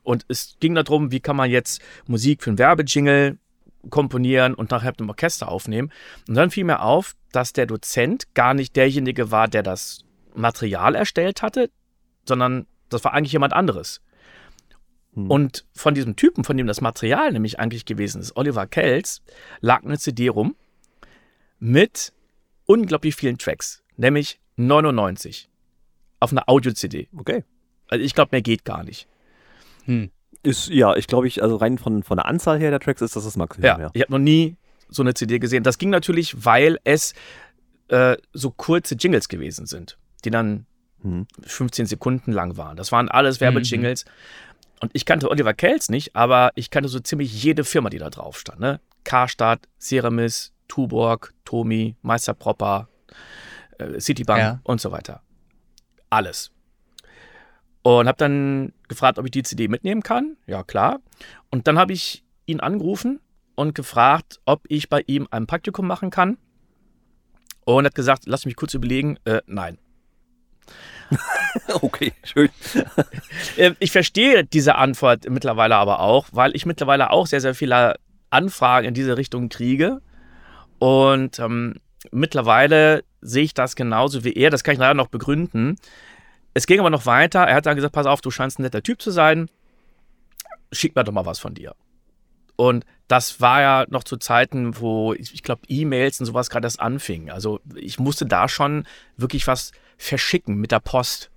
Und 0.03 0.25
es 0.29 0.57
ging 0.61 0.75
darum, 0.75 1.13
wie 1.13 1.21
kann 1.21 1.37
man 1.37 1.51
jetzt 1.51 1.83
Musik 2.07 2.43
für 2.43 2.51
einen 2.51 2.59
Werbejingle 2.59 3.39
komponieren 3.89 4.55
und 4.55 4.71
nachher 4.71 4.91
mit 4.91 5.01
dem 5.01 5.09
Orchester 5.09 5.49
aufnehmen. 5.49 5.91
Und 6.29 6.35
dann 6.35 6.51
fiel 6.51 6.65
mir 6.65 6.83
auf, 6.83 7.15
dass 7.33 7.53
der 7.53 7.67
Dozent 7.67 8.35
gar 8.35 8.55
nicht 8.55 8.77
derjenige 8.77 9.31
war, 9.31 9.49
der 9.49 9.63
das 9.63 10.05
Material 10.35 10.95
erstellt 10.95 11.43
hatte, 11.43 11.71
sondern 12.27 12.67
das 12.93 13.05
war 13.05 13.15
eigentlich 13.15 13.33
jemand 13.33 13.53
anderes. 13.53 14.01
Hm. 15.15 15.31
Und 15.31 15.67
von 15.75 15.95
diesem 15.95 16.17
Typen, 16.17 16.45
von 16.45 16.57
dem 16.57 16.67
das 16.67 16.81
Material 16.81 17.33
nämlich 17.33 17.59
eigentlich 17.59 17.85
gewesen 17.85 18.21
ist, 18.21 18.37
Oliver 18.37 18.67
Kells, 18.67 19.23
lag 19.61 19.83
eine 19.85 19.99
CD 19.99 20.29
rum 20.29 20.55
mit 21.59 22.13
unglaublich 22.67 23.17
vielen 23.17 23.39
Tracks, 23.39 23.83
nämlich 23.97 24.41
99 24.57 25.49
auf 26.21 26.33
einer 26.33 26.49
Audio-CD. 26.49 27.09
Okay. 27.17 27.45
Also 27.89 28.05
ich 28.05 28.15
glaube, 28.15 28.31
mehr 28.33 28.43
geht 28.43 28.65
gar 28.65 28.85
nicht. 28.85 29.09
Hm. 29.85 30.11
Ist, 30.43 30.69
ja, 30.69 30.95
ich 30.97 31.07
glaube, 31.07 31.27
ich, 31.27 31.43
also 31.43 31.57
rein 31.57 31.77
von, 31.77 32.03
von 32.03 32.17
der 32.17 32.27
Anzahl 32.27 32.59
her 32.59 32.71
der 32.71 32.81
Tracks 32.81 33.03
ist 33.03 33.17
das 33.17 33.25
das 33.25 33.37
Maximum. 33.37 33.67
Ja, 33.67 33.79
ja. 33.79 33.91
ich 33.93 34.03
habe 34.03 34.13
noch 34.13 34.19
nie 34.19 34.57
so 34.89 35.03
eine 35.03 35.15
CD 35.15 35.39
gesehen. 35.39 35.63
Das 35.63 35.79
ging 35.79 35.91
natürlich, 35.91 36.45
weil 36.45 36.79
es 36.85 37.15
äh, 37.89 38.17
so 38.33 38.51
kurze 38.51 38.95
Jingles 38.95 39.29
gewesen 39.29 39.67
sind, 39.67 39.99
die 40.25 40.31
dann 40.31 40.67
hm. 41.03 41.27
15 41.43 41.87
Sekunden 41.87 42.33
lang 42.33 42.57
waren. 42.57 42.77
Das 42.77 42.93
waren 42.93 43.09
alles 43.09 43.41
Werbejingles. 43.41 44.05
Mhm. 44.05 44.11
Und 44.83 44.91
ich 44.95 45.05
kannte 45.05 45.31
Oliver 45.31 45.53
Kells 45.53 45.91
nicht, 45.91 46.17
aber 46.17 46.53
ich 46.55 46.71
kannte 46.71 46.89
so 46.89 47.01
ziemlich 47.01 47.43
jede 47.43 47.65
Firma, 47.65 47.91
die 47.91 47.99
da 47.99 48.09
drauf 48.09 48.39
stand. 48.39 48.61
Ne? 48.61 48.81
Karstadt, 49.05 49.69
Ceramis, 49.79 50.53
Tuborg, 50.69 51.35
Tomi, 51.45 51.97
Meister 52.01 52.33
Propper, 52.33 52.89
äh, 53.79 54.01
Citibank 54.01 54.41
ja. 54.41 54.61
und 54.65 54.81
so 54.81 54.91
weiter 54.91 55.23
alles. 56.11 56.51
Und 57.83 58.09
habe 58.09 58.19
dann 58.19 58.73
gefragt, 58.89 59.19
ob 59.19 59.25
ich 59.25 59.31
die 59.31 59.43
CD 59.43 59.69
mitnehmen 59.69 60.03
kann. 60.03 60.37
Ja, 60.47 60.63
klar. 60.63 61.01
Und 61.51 61.67
dann 61.67 61.79
habe 61.79 61.95
ich 61.95 62.25
ihn 62.45 62.61
angerufen 62.61 63.21
und 63.55 63.75
gefragt, 63.75 64.41
ob 64.45 64.65
ich 64.69 64.91
bei 64.91 65.03
ihm 65.07 65.27
ein 65.31 65.47
Praktikum 65.47 65.87
machen 65.87 66.11
kann. 66.11 66.37
Und 67.65 67.87
hat 67.87 67.95
gesagt, 67.95 68.25
lass 68.27 68.45
mich 68.45 68.57
kurz 68.57 68.75
überlegen. 68.75 69.17
Äh, 69.25 69.41
nein. 69.47 69.79
okay, 71.83 72.13
schön. 72.23 72.49
Äh, 73.57 73.73
ich 73.79 73.91
verstehe 73.91 74.45
diese 74.45 74.77
Antwort 74.77 75.29
mittlerweile 75.29 75.77
aber 75.77 76.01
auch, 76.01 76.29
weil 76.33 76.55
ich 76.55 76.67
mittlerweile 76.67 77.11
auch 77.11 77.27
sehr, 77.27 77.41
sehr 77.41 77.55
viele 77.55 77.97
Anfragen 78.31 78.87
in 78.87 78.95
diese 78.95 79.17
Richtung 79.17 79.49
kriege. 79.49 80.01
Und 80.79 81.39
ähm, 81.39 81.75
mittlerweile 82.11 83.05
sehe 83.21 83.45
ich 83.45 83.55
das 83.55 83.77
genauso 83.77 84.25
wie 84.25 84.33
er. 84.33 84.51
Das 84.51 84.65
kann 84.65 84.75
ich 84.75 84.81
leider 84.81 84.95
noch 84.95 85.09
begründen. 85.09 85.77
Es 86.55 86.67
ging 86.67 86.81
aber 86.81 86.91
noch 86.91 87.07
weiter. 87.07 87.41
Er 87.41 87.57
hat 87.57 87.67
dann 87.67 87.77
gesagt: 87.77 87.95
Pass 87.95 88.07
auf, 88.07 88.21
du 88.21 88.31
scheinst 88.31 88.59
ein 88.59 88.63
netter 88.63 88.83
Typ 88.83 89.03
zu 89.03 89.11
sein. 89.11 89.49
Schick 90.73 90.95
mir 90.95 91.05
doch 91.05 91.13
mal 91.13 91.27
was 91.27 91.39
von 91.39 91.55
dir. 91.55 91.75
Und 92.57 92.85
das 93.09 93.41
war 93.41 93.61
ja 93.61 93.87
noch 93.89 94.05
zu 94.05 94.17
Zeiten, 94.19 94.79
wo 94.79 95.15
ich, 95.15 95.35
ich 95.35 95.43
glaube, 95.43 95.63
E-Mails 95.69 96.21
und 96.21 96.27
sowas 96.27 96.51
gerade 96.51 96.67
erst 96.67 96.79
anfingen. 96.79 97.31
Also 97.31 97.61
ich 97.75 97.99
musste 97.99 98.27
da 98.27 98.49
schon 98.49 98.87
wirklich 99.17 99.47
was 99.47 99.73
verschicken 100.01 100.57
mit 100.57 100.73
der 100.73 100.81
Post. 100.81 101.31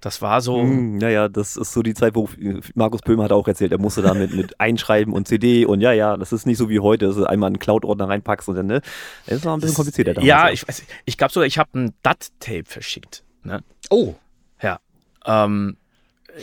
Das 0.00 0.20
war 0.20 0.42
so. 0.42 0.62
Mm, 0.62 0.98
naja, 0.98 1.28
das 1.28 1.56
ist 1.56 1.72
so 1.72 1.82
die 1.82 1.94
Zeit, 1.94 2.14
wo 2.14 2.28
Markus 2.74 3.00
Böhmer 3.00 3.24
hat 3.24 3.32
auch 3.32 3.48
erzählt, 3.48 3.72
er 3.72 3.78
musste 3.78 4.02
da 4.02 4.12
mit, 4.12 4.34
mit 4.34 4.60
Einschreiben 4.60 5.14
und 5.14 5.26
CD 5.26 5.64
und 5.64 5.80
ja, 5.80 5.92
ja, 5.92 6.18
das 6.18 6.32
ist 6.32 6.44
nicht 6.44 6.58
so 6.58 6.68
wie 6.68 6.80
heute, 6.80 7.06
dass 7.06 7.16
du 7.16 7.24
einmal 7.24 7.46
einen 7.46 7.58
Cloud-Ordner 7.58 8.08
reinpackst 8.08 8.48
und 8.50 8.56
dann, 8.56 8.66
ne? 8.66 8.82
Das 9.26 9.38
ist 9.38 9.44
noch 9.44 9.54
ein 9.54 9.60
bisschen 9.60 9.76
komplizierter. 9.76 10.12
Damals, 10.12 10.28
ja, 10.28 10.50
ich 10.50 10.68
weiß, 10.68 10.82
ich 11.06 11.16
glaube 11.16 11.32
sogar, 11.32 11.46
ich 11.46 11.56
habe 11.56 11.70
ein 11.78 11.94
DAT-Tape 12.02 12.64
verschickt. 12.66 13.24
Ne? 13.44 13.62
Oh. 13.88 14.14
Ja. 14.60 14.78
Ähm, 15.24 15.78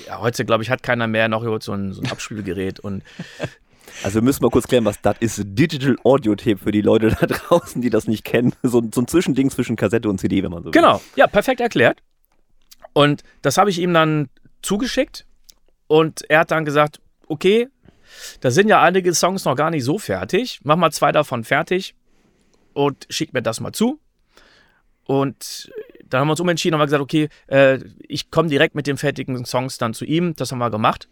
ja, 0.07 0.19
heute, 0.19 0.45
glaube 0.45 0.63
ich, 0.63 0.69
hat 0.69 0.81
keiner 0.81 1.05
mehr 1.05 1.27
noch 1.27 1.43
so 1.61 1.73
ein, 1.73 1.93
so 1.93 2.01
ein 2.01 2.09
Abspielgerät 2.09 2.79
und 2.79 3.03
Also 4.03 4.15
wir 4.15 4.21
müssen 4.21 4.43
mal 4.43 4.49
kurz 4.49 4.67
klären, 4.67 4.85
was 4.85 5.01
das 5.01 5.15
ist. 5.19 5.41
Digital 5.43 5.95
Audio 6.03 6.35
Tape 6.35 6.57
für 6.57 6.71
die 6.71 6.81
Leute 6.81 7.15
da 7.19 7.25
draußen, 7.27 7.81
die 7.81 7.89
das 7.89 8.07
nicht 8.07 8.23
kennen. 8.23 8.53
So, 8.63 8.81
so 8.93 9.01
ein 9.01 9.07
Zwischending 9.07 9.49
zwischen 9.49 9.75
Kassette 9.75 10.09
und 10.09 10.19
CD, 10.19 10.43
wenn 10.43 10.51
man 10.51 10.63
so 10.63 10.65
will. 10.65 10.71
Genau, 10.71 11.01
ja, 11.15 11.27
perfekt 11.27 11.61
erklärt. 11.61 12.01
Und 12.93 13.23
das 13.41 13.57
habe 13.57 13.69
ich 13.69 13.79
ihm 13.79 13.93
dann 13.93 14.29
zugeschickt 14.61 15.25
und 15.87 16.29
er 16.29 16.39
hat 16.39 16.51
dann 16.51 16.65
gesagt, 16.65 17.01
okay, 17.27 17.69
da 18.41 18.51
sind 18.51 18.67
ja 18.67 18.81
einige 18.81 19.13
Songs 19.13 19.45
noch 19.45 19.55
gar 19.55 19.71
nicht 19.71 19.83
so 19.83 19.97
fertig. 19.97 20.59
Mach 20.63 20.75
mal 20.75 20.91
zwei 20.91 21.11
davon 21.11 21.43
fertig 21.43 21.95
und 22.73 23.07
schick 23.09 23.33
mir 23.33 23.41
das 23.41 23.59
mal 23.59 23.71
zu. 23.71 23.99
Und 25.05 25.71
dann 26.05 26.21
haben 26.21 26.27
wir 26.27 26.31
uns 26.31 26.39
umentschieden 26.39 26.75
und 26.75 26.81
haben 26.81 26.87
gesagt, 26.87 27.01
okay, 27.03 27.29
äh, 27.47 27.79
ich 28.07 28.31
komme 28.31 28.49
direkt 28.49 28.75
mit 28.75 28.87
den 28.87 28.97
fertigen 28.97 29.45
Songs 29.45 29.77
dann 29.77 29.93
zu 29.93 30.05
ihm. 30.05 30.35
Das 30.35 30.51
haben 30.51 30.59
wir 30.59 30.69
gemacht. 30.69 31.07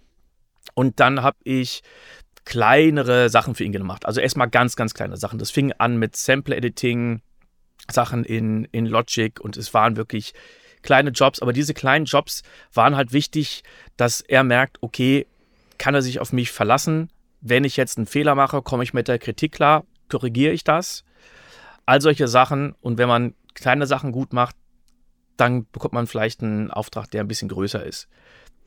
Und 0.73 0.99
dann 0.99 1.23
habe 1.23 1.37
ich 1.43 1.81
kleinere 2.49 3.29
Sachen 3.29 3.53
für 3.53 3.63
ihn 3.63 3.71
gemacht. 3.71 4.07
Also 4.07 4.21
erstmal 4.21 4.49
ganz, 4.49 4.75
ganz 4.75 4.95
kleine 4.95 5.17
Sachen. 5.17 5.37
Das 5.37 5.51
fing 5.51 5.71
an 5.73 5.97
mit 5.97 6.15
Sample-Editing, 6.15 7.21
Sachen 7.91 8.25
in, 8.25 8.65
in 8.71 8.87
Logic 8.87 9.39
und 9.39 9.55
es 9.55 9.71
waren 9.75 9.97
wirklich 9.97 10.33
kleine 10.81 11.11
Jobs. 11.11 11.43
Aber 11.43 11.53
diese 11.53 11.75
kleinen 11.75 12.05
Jobs 12.05 12.41
waren 12.73 12.95
halt 12.95 13.13
wichtig, 13.13 13.61
dass 13.97 14.21
er 14.21 14.43
merkt, 14.43 14.79
okay, 14.81 15.27
kann 15.77 15.93
er 15.93 16.01
sich 16.01 16.19
auf 16.19 16.33
mich 16.33 16.49
verlassen? 16.51 17.11
Wenn 17.39 17.65
ich 17.65 17.77
jetzt 17.77 17.99
einen 17.99 18.07
Fehler 18.07 18.33
mache, 18.33 18.63
komme 18.63 18.81
ich 18.83 18.95
mit 18.95 19.07
der 19.07 19.19
Kritik 19.19 19.51
klar, 19.51 19.85
korrigiere 20.09 20.51
ich 20.51 20.63
das? 20.63 21.03
All 21.85 22.01
solche 22.01 22.27
Sachen. 22.27 22.73
Und 22.81 22.97
wenn 22.97 23.07
man 23.07 23.35
kleine 23.53 23.85
Sachen 23.85 24.11
gut 24.11 24.33
macht, 24.33 24.55
dann 25.37 25.67
bekommt 25.69 25.93
man 25.93 26.07
vielleicht 26.07 26.41
einen 26.41 26.71
Auftrag, 26.71 27.11
der 27.11 27.21
ein 27.21 27.27
bisschen 27.27 27.49
größer 27.49 27.85
ist. 27.85 28.07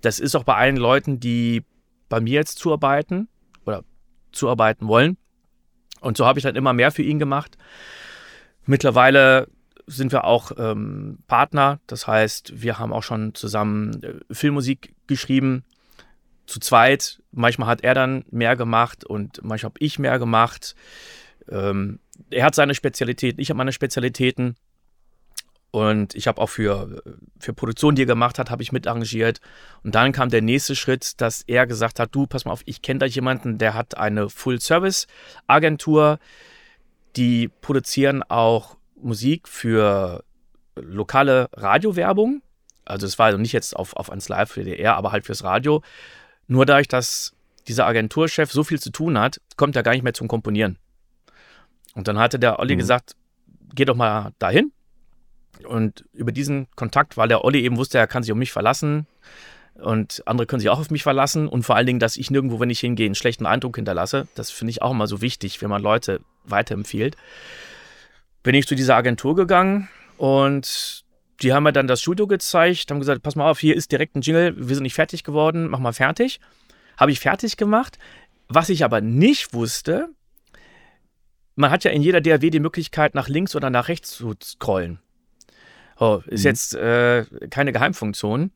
Das 0.02 0.20
ist 0.20 0.36
auch 0.36 0.44
bei 0.44 0.54
allen 0.54 0.76
Leuten, 0.76 1.18
die 1.18 1.64
bei 2.08 2.20
mir 2.20 2.34
jetzt 2.34 2.60
zuarbeiten 2.60 3.26
oder 3.64 3.84
zuarbeiten 4.32 4.88
wollen. 4.88 5.16
Und 6.00 6.16
so 6.16 6.26
habe 6.26 6.38
ich 6.38 6.42
dann 6.42 6.56
immer 6.56 6.72
mehr 6.72 6.90
für 6.90 7.02
ihn 7.02 7.18
gemacht. 7.18 7.56
Mittlerweile 8.66 9.48
sind 9.86 10.12
wir 10.12 10.24
auch 10.24 10.52
ähm, 10.56 11.18
Partner. 11.26 11.80
Das 11.86 12.06
heißt, 12.06 12.62
wir 12.62 12.78
haben 12.78 12.92
auch 12.92 13.02
schon 13.02 13.34
zusammen 13.34 14.02
äh, 14.02 14.34
Filmmusik 14.34 14.94
geschrieben. 15.06 15.64
Zu 16.46 16.60
zweit. 16.60 17.22
Manchmal 17.30 17.68
hat 17.68 17.82
er 17.82 17.94
dann 17.94 18.24
mehr 18.30 18.56
gemacht 18.56 19.04
und 19.04 19.42
manchmal 19.42 19.70
habe 19.70 19.80
ich 19.80 19.98
mehr 19.98 20.18
gemacht. 20.18 20.74
Ähm, 21.48 22.00
er 22.30 22.44
hat 22.44 22.54
seine 22.54 22.74
Spezialitäten, 22.74 23.40
ich 23.40 23.50
habe 23.50 23.58
meine 23.58 23.72
Spezialitäten. 23.72 24.56
Und 25.72 26.14
ich 26.14 26.26
habe 26.28 26.38
auch 26.40 26.48
für, 26.48 27.02
für 27.40 27.54
Produktionen, 27.54 27.96
die 27.96 28.02
er 28.02 28.06
gemacht 28.06 28.38
hat, 28.38 28.50
habe 28.50 28.62
ich 28.62 28.72
mit 28.72 28.86
arrangiert. 28.86 29.40
Und 29.82 29.94
dann 29.94 30.12
kam 30.12 30.28
der 30.28 30.42
nächste 30.42 30.76
Schritt, 30.76 31.18
dass 31.22 31.42
er 31.46 31.66
gesagt 31.66 31.98
hat, 31.98 32.14
du, 32.14 32.26
pass 32.26 32.44
mal 32.44 32.52
auf, 32.52 32.60
ich 32.66 32.82
kenne 32.82 32.98
da 32.98 33.06
jemanden, 33.06 33.56
der 33.56 33.72
hat 33.72 33.96
eine 33.96 34.28
Full-Service-Agentur. 34.28 36.18
Die 37.16 37.48
produzieren 37.48 38.22
auch 38.22 38.76
Musik 38.96 39.48
für 39.48 40.24
lokale 40.76 41.48
Radiowerbung. 41.54 42.42
Also 42.84 43.06
es 43.06 43.18
war 43.18 43.26
also 43.26 43.38
nicht 43.38 43.52
jetzt 43.52 43.74
auf, 43.74 43.96
auf 43.96 44.12
1 44.12 44.28
Live 44.28 44.50
für 44.50 44.64
DR, 44.64 44.94
aber 44.94 45.10
halt 45.10 45.24
fürs 45.24 45.42
Radio. 45.42 45.82
Nur 46.48 46.66
dadurch, 46.66 46.88
dass 46.88 47.34
dieser 47.66 47.86
Agenturchef 47.86 48.52
so 48.52 48.62
viel 48.62 48.78
zu 48.78 48.90
tun 48.90 49.18
hat, 49.18 49.40
kommt 49.56 49.74
er 49.74 49.82
gar 49.82 49.92
nicht 49.92 50.02
mehr 50.02 50.12
zum 50.12 50.28
Komponieren. 50.28 50.76
Und 51.94 52.08
dann 52.08 52.18
hatte 52.18 52.38
der 52.38 52.58
Olli 52.58 52.74
mhm. 52.74 52.80
gesagt, 52.80 53.16
geh 53.74 53.86
doch 53.86 53.96
mal 53.96 54.32
dahin 54.38 54.70
und 55.66 56.04
über 56.12 56.32
diesen 56.32 56.66
Kontakt, 56.74 57.16
weil 57.16 57.28
der 57.28 57.44
Olli 57.44 57.60
eben 57.60 57.76
wusste, 57.76 57.98
er 57.98 58.06
kann 58.06 58.22
sich 58.22 58.32
auf 58.32 58.38
mich 58.38 58.52
verlassen 58.52 59.06
und 59.74 60.22
andere 60.26 60.46
können 60.46 60.60
sich 60.60 60.70
auch 60.70 60.80
auf 60.80 60.90
mich 60.90 61.02
verlassen 61.02 61.48
und 61.48 61.62
vor 61.62 61.76
allen 61.76 61.86
Dingen, 61.86 62.00
dass 62.00 62.16
ich 62.16 62.30
nirgendwo, 62.30 62.60
wenn 62.60 62.70
ich 62.70 62.80
hingehe, 62.80 63.06
einen 63.06 63.14
schlechten 63.14 63.46
Eindruck 63.46 63.76
hinterlasse. 63.76 64.28
Das 64.34 64.50
finde 64.50 64.70
ich 64.70 64.82
auch 64.82 64.90
immer 64.90 65.06
so 65.06 65.20
wichtig, 65.20 65.62
wenn 65.62 65.70
man 65.70 65.82
Leute 65.82 66.20
weiterempfiehlt. 66.44 67.16
Bin 68.42 68.54
ich 68.54 68.66
zu 68.66 68.74
dieser 68.74 68.96
Agentur 68.96 69.34
gegangen 69.34 69.88
und 70.18 71.04
die 71.40 71.52
haben 71.52 71.64
mir 71.64 71.72
dann 71.72 71.86
das 71.86 72.00
Studio 72.00 72.26
gezeigt, 72.26 72.90
haben 72.90 73.00
gesagt, 73.00 73.22
pass 73.22 73.36
mal 73.36 73.50
auf, 73.50 73.58
hier 73.58 73.76
ist 73.76 73.90
direkt 73.90 74.16
ein 74.16 74.22
Jingle, 74.22 74.54
wir 74.56 74.74
sind 74.74 74.84
nicht 74.84 74.94
fertig 74.94 75.24
geworden, 75.24 75.68
mach 75.68 75.78
mal 75.78 75.92
fertig. 75.92 76.40
Habe 76.96 77.10
ich 77.10 77.20
fertig 77.20 77.56
gemacht. 77.56 77.98
Was 78.48 78.68
ich 78.68 78.84
aber 78.84 79.00
nicht 79.00 79.54
wusste, 79.54 80.08
man 81.56 81.70
hat 81.70 81.84
ja 81.84 81.90
in 81.90 82.02
jeder 82.02 82.20
DAW 82.20 82.50
die 82.50 82.60
Möglichkeit, 82.60 83.14
nach 83.14 83.28
links 83.28 83.56
oder 83.56 83.70
nach 83.70 83.88
rechts 83.88 84.10
zu 84.10 84.34
scrollen. 84.42 85.00
Oh, 86.02 86.20
ist 86.26 86.40
mhm. 86.40 86.48
jetzt 86.48 86.74
äh, 86.74 87.24
keine 87.48 87.72
Geheimfunktion. 87.72 88.50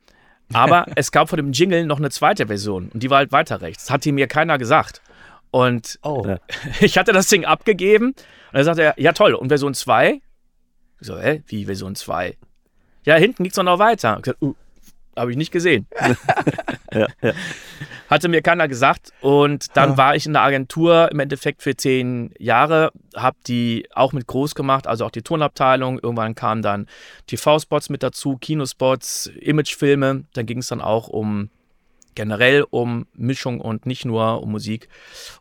Aber 0.52 0.86
es 0.96 1.12
gab 1.12 1.28
vor 1.28 1.36
dem 1.36 1.52
Jingle 1.52 1.86
noch 1.86 1.98
eine 1.98 2.10
zweite 2.10 2.48
Version 2.48 2.90
und 2.92 3.04
die 3.04 3.08
war 3.08 3.18
halt 3.18 3.30
weiter 3.30 3.60
rechts. 3.60 3.88
Hat 3.88 4.04
mir 4.04 4.26
keiner 4.26 4.58
gesagt. 4.58 5.00
Und 5.52 6.00
oh. 6.02 6.26
ich 6.80 6.98
hatte 6.98 7.12
das 7.12 7.28
Ding 7.28 7.44
abgegeben 7.44 8.06
und 8.06 8.16
dann 8.52 8.64
sagte 8.64 8.82
er, 8.82 8.94
ja 9.00 9.12
toll, 9.12 9.34
und 9.34 9.46
Version 9.46 9.74
2? 9.74 10.20
Ich 11.00 11.06
so, 11.06 11.20
hä, 11.20 11.44
wie 11.46 11.66
Version 11.66 11.94
2? 11.94 12.36
Ja, 13.04 13.14
hinten 13.14 13.44
ging 13.44 13.52
es 13.52 13.56
noch 13.56 13.78
weiter. 13.78 14.16
Ich 14.16 14.22
gesagt, 14.24 14.42
uh, 14.42 14.56
habe 15.16 15.30
ich 15.30 15.36
nicht 15.36 15.50
gesehen. 15.50 15.86
ja, 16.92 17.06
ja. 17.22 17.32
Hatte 18.08 18.28
mir 18.28 18.42
keiner 18.42 18.68
gesagt. 18.68 19.12
Und 19.20 19.76
dann 19.76 19.90
ja. 19.90 19.96
war 19.96 20.16
ich 20.16 20.26
in 20.26 20.32
der 20.32 20.42
Agentur 20.42 21.10
im 21.10 21.18
Endeffekt 21.18 21.62
für 21.62 21.76
zehn 21.76 22.32
Jahre, 22.38 22.92
habe 23.16 23.36
die 23.46 23.88
auch 23.94 24.12
mit 24.12 24.26
groß 24.26 24.54
gemacht, 24.54 24.86
also 24.86 25.04
auch 25.04 25.10
die 25.10 25.22
Tonabteilung. 25.22 25.98
Irgendwann 25.98 26.34
kamen 26.34 26.62
dann 26.62 26.86
TV-Spots 27.26 27.88
mit 27.88 28.02
dazu, 28.02 28.36
Kinospots, 28.36 29.30
Imagefilme. 29.40 30.24
Dann 30.34 30.46
ging 30.46 30.58
es 30.58 30.68
dann 30.68 30.80
auch 30.80 31.08
um 31.08 31.50
generell 32.14 32.64
um 32.70 33.06
Mischung 33.14 33.60
und 33.60 33.86
nicht 33.86 34.04
nur 34.04 34.42
um 34.42 34.50
Musik. 34.50 34.88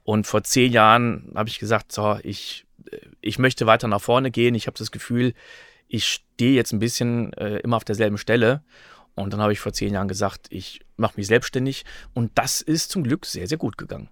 Und 0.03 0.27
vor 0.27 0.43
zehn 0.43 0.71
Jahren 0.71 1.31
habe 1.35 1.49
ich 1.49 1.59
gesagt, 1.59 1.91
so, 1.91 2.17
ich, 2.23 2.65
ich 3.21 3.39
möchte 3.39 3.65
weiter 3.65 3.87
nach 3.87 4.01
vorne 4.01 4.29
gehen. 4.29 4.55
Ich 4.55 4.67
habe 4.67 4.77
das 4.77 4.91
Gefühl, 4.91 5.33
ich 5.87 6.05
stehe 6.07 6.53
jetzt 6.53 6.73
ein 6.73 6.79
bisschen 6.79 7.33
äh, 7.33 7.57
immer 7.59 7.77
auf 7.77 7.85
derselben 7.85 8.17
Stelle. 8.17 8.61
Und 9.15 9.33
dann 9.33 9.41
habe 9.41 9.53
ich 9.53 9.59
vor 9.59 9.73
zehn 9.73 9.93
Jahren 9.93 10.07
gesagt, 10.07 10.47
ich 10.49 10.81
mache 10.97 11.13
mich 11.17 11.27
selbstständig. 11.27 11.85
Und 12.13 12.31
das 12.35 12.61
ist 12.61 12.91
zum 12.91 13.03
Glück 13.03 13.25
sehr, 13.25 13.47
sehr 13.47 13.57
gut 13.57 13.77
gegangen. 13.77 14.09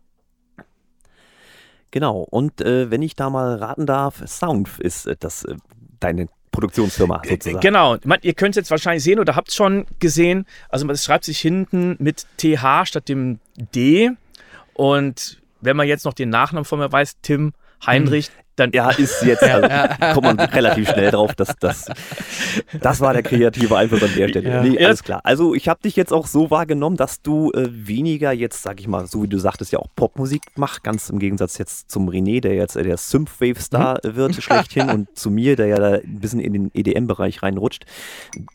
Genau. 1.91 2.21
Und 2.21 2.61
äh, 2.61 2.89
wenn 2.89 3.01
ich 3.01 3.15
da 3.15 3.29
mal 3.29 3.55
raten 3.55 3.85
darf, 3.85 4.23
Sound 4.27 4.79
ist 4.79 5.05
äh, 5.05 5.15
das 5.19 5.43
äh, 5.43 5.55
deine 5.99 6.27
Produktionsfirma 6.51 7.21
sozusagen. 7.27 7.59
Genau. 7.59 7.97
Man, 8.05 8.19
ihr 8.21 8.33
könnt 8.33 8.55
es 8.55 8.57
jetzt 8.57 8.71
wahrscheinlich 8.71 9.03
sehen 9.03 9.19
oder 9.19 9.35
habt 9.35 9.49
es 9.49 9.55
schon 9.55 9.85
gesehen. 9.99 10.45
Also 10.69 10.89
es 10.89 11.03
schreibt 11.03 11.25
sich 11.25 11.39
hinten 11.39 11.97
mit 11.99 12.25
TH 12.37 12.85
statt 12.85 13.09
dem 13.09 13.39
D. 13.55 14.11
Und 14.73 15.41
wenn 15.61 15.75
man 15.75 15.87
jetzt 15.87 16.05
noch 16.05 16.13
den 16.13 16.29
Nachnamen 16.29 16.65
von 16.65 16.79
mir 16.79 16.91
weiß, 16.91 17.17
Tim 17.21 17.53
Heinrich, 17.85 18.27
hm 18.27 18.43
dann 18.55 18.71
ja, 18.71 18.91
ist 18.91 19.23
jetzt, 19.23 19.43
also, 19.43 19.67
kommt 20.13 20.37
man 20.37 20.39
relativ 20.39 20.89
schnell 20.89 21.11
drauf, 21.11 21.33
dass 21.35 21.55
das, 21.59 21.87
das 22.79 22.99
war 23.01 23.13
der 23.13 23.23
kreative 23.23 23.75
Einfluss 23.75 24.03
an 24.03 24.11
der 24.15 24.27
Stelle. 24.27 24.49
Ja. 24.49 24.63
Nee, 24.63 24.83
alles 24.83 25.03
klar. 25.03 25.21
Also 25.23 25.55
ich 25.55 25.67
habe 25.67 25.79
dich 25.81 25.95
jetzt 25.95 26.13
auch 26.13 26.27
so 26.27 26.51
wahrgenommen, 26.51 26.95
dass 26.95 27.21
du 27.21 27.51
äh, 27.51 27.67
weniger 27.69 28.31
jetzt, 28.31 28.61
sag 28.61 28.79
ich 28.79 28.87
mal, 28.87 29.07
so 29.07 29.23
wie 29.23 29.27
du 29.27 29.39
sagtest, 29.39 29.71
ja 29.71 29.79
auch 29.79 29.87
Popmusik 29.95 30.43
machst, 30.55 30.83
ganz 30.83 31.09
im 31.09 31.19
Gegensatz 31.19 31.57
jetzt 31.57 31.89
zum 31.89 32.09
René, 32.09 32.41
der 32.41 32.53
jetzt 32.53 32.75
äh, 32.75 32.83
der 32.83 32.97
Synthwave-Star 32.97 33.99
mhm. 34.03 34.15
wird 34.15 34.35
schlechthin 34.43 34.89
und 34.89 35.17
zu 35.17 35.31
mir, 35.31 35.55
der 35.55 35.67
ja 35.67 35.77
da 35.77 35.93
ein 35.93 36.19
bisschen 36.19 36.39
in 36.39 36.53
den 36.53 36.71
EDM-Bereich 36.73 37.41
reinrutscht, 37.41 37.85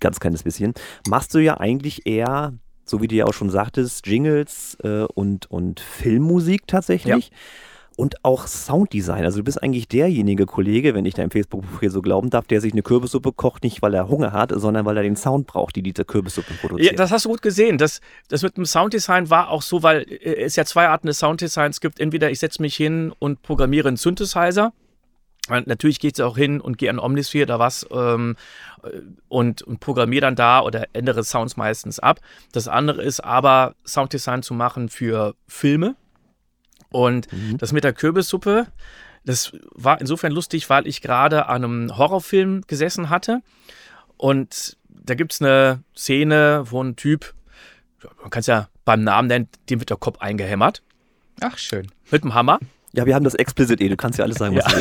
ganz 0.01 0.21
kleines 0.21 0.45
bisschen, 0.45 0.75
machst 1.09 1.35
du 1.35 1.39
ja 1.39 1.59
eigentlich 1.59 2.07
eher 2.07 2.53
so 2.85 3.03
wie 3.03 3.09
du 3.09 3.17
ja 3.17 3.27
auch 3.27 3.35
schon 3.35 3.51
sagtest, 3.51 4.07
Jingles 4.07 4.79
äh, 4.83 5.03
und, 5.15 5.51
und 5.51 5.79
Filmmusik 5.79 6.67
tatsächlich. 6.67 7.27
Ja 7.27 7.37
und 7.99 8.25
auch 8.25 8.47
Sounddesign. 8.47 9.25
Also 9.25 9.39
du 9.39 9.45
bist 9.45 9.61
eigentlich 9.61 9.89
derjenige 9.89 10.47
Kollege, 10.47 10.95
wenn 10.95 11.05
ich 11.05 11.15
deinem 11.15 11.33
Facebook-Profil 11.33 11.91
so 11.91 12.01
glauben 12.01 12.31
darf, 12.31 12.47
der 12.47 12.61
sich 12.61 12.73
eine 12.73 12.83
Kürbissuppe 12.83 13.33
kocht, 13.33 13.65
nicht 13.65 13.83
weil 13.83 13.93
er 13.93 14.09
Hunger 14.09 14.31
hat, 14.31 14.53
sondern 14.55 14.87
weil 14.87 14.97
er 14.97 15.03
den 15.03 15.17
Sound 15.17 15.49
braucht, 15.49 15.75
die 15.75 15.83
diese 15.83 16.05
Kürbissuppe 16.05 16.55
produziert. 16.61 16.93
Ja, 16.93 16.97
das 16.97 17.11
hast 17.11 17.25
du 17.25 17.31
gut 17.31 17.43
gesehen. 17.43 17.77
Das, 17.77 18.01
das 18.29 18.45
mit 18.45 18.57
dem 18.57 18.67
Sounddesign 18.67 19.31
war 19.31 19.51
auch 19.51 19.63
so, 19.63 19.83
weil 19.83 20.03
äh, 20.03 20.45
es 20.45 20.55
ja 20.55 20.65
zwei 20.65 20.87
Arten 20.87 21.09
des 21.09 21.19
Sounddesigns 21.19 21.81
gibt. 21.81 21.99
Entweder 21.99 22.31
ich 22.31 22.39
setze 22.39 22.63
mich 22.63 22.77
hin 22.77 23.13
und 23.19 23.43
programmiere 23.43 23.89
einen 23.89 23.97
Synthesizer. 23.97 24.73
Natürlich 25.49 25.99
geht 25.99 26.15
es 26.15 26.21
auch 26.25 26.37
hin 26.37 26.61
und 26.61 26.79
gehe 26.79 26.91
an 26.91 27.01
Omnisphere 27.01 27.47
oder 27.47 27.59
was 27.59 27.85
ähm, 27.91 28.37
und, 29.27 29.63
und 29.63 29.81
programmiere 29.81 30.21
dann 30.21 30.37
da 30.37 30.61
oder 30.61 30.87
ändere 30.93 31.25
Sounds 31.25 31.57
meistens 31.57 31.99
ab. 31.99 32.21
Das 32.53 32.69
andere 32.69 33.03
ist 33.03 33.25
aber, 33.25 33.75
Sounddesign 33.85 34.45
zu 34.45 34.55
machen 34.55 34.89
für 34.89 35.35
Filme 35.49 35.97
und 36.91 37.33
mhm. 37.33 37.59
das 37.59 37.73
mit 37.73 37.85
der 37.85 37.93
Kürbissuppe, 37.93 38.67
das 39.25 39.53
war 39.75 40.01
insofern 40.01 40.33
lustig, 40.33 40.71
weil 40.71 40.87
ich 40.87 41.03
gerade 41.03 41.47
an 41.47 41.65
einem 41.65 41.99
Horrorfilm 41.99 42.63
gesessen 42.67 43.11
hatte. 43.11 43.43
Und 44.17 44.77
da 44.89 45.15
gibt 45.15 45.33
es 45.33 45.43
eine 45.43 45.83
Szene, 45.95 46.65
wo 46.67 46.83
ein 46.83 46.97
Typ, 46.97 47.35
man 48.23 48.31
kann 48.31 48.41
es 48.41 48.47
ja 48.47 48.69
beim 48.85 49.05
Namen 49.05 49.29
nennen, 49.29 49.49
dem 49.69 49.81
wird 49.81 49.91
der 49.91 49.97
Kopf 49.97 50.19
eingehämmert. 50.19 50.83
Ach, 51.41 51.59
schön. 51.59 51.89
Mit 52.11 52.25
dem 52.25 52.35
Hammer. 52.35 52.59
Ja, 52.93 53.07
wir 53.07 53.15
haben 53.15 53.25
das 53.25 53.35
explizit 53.35 53.81
eh, 53.81 53.89
du 53.89 53.97
kannst 53.97 54.19
ja 54.19 54.25
alles 54.25 54.39
sagen, 54.39 54.57
was 54.57 54.73
ja. 54.73 54.79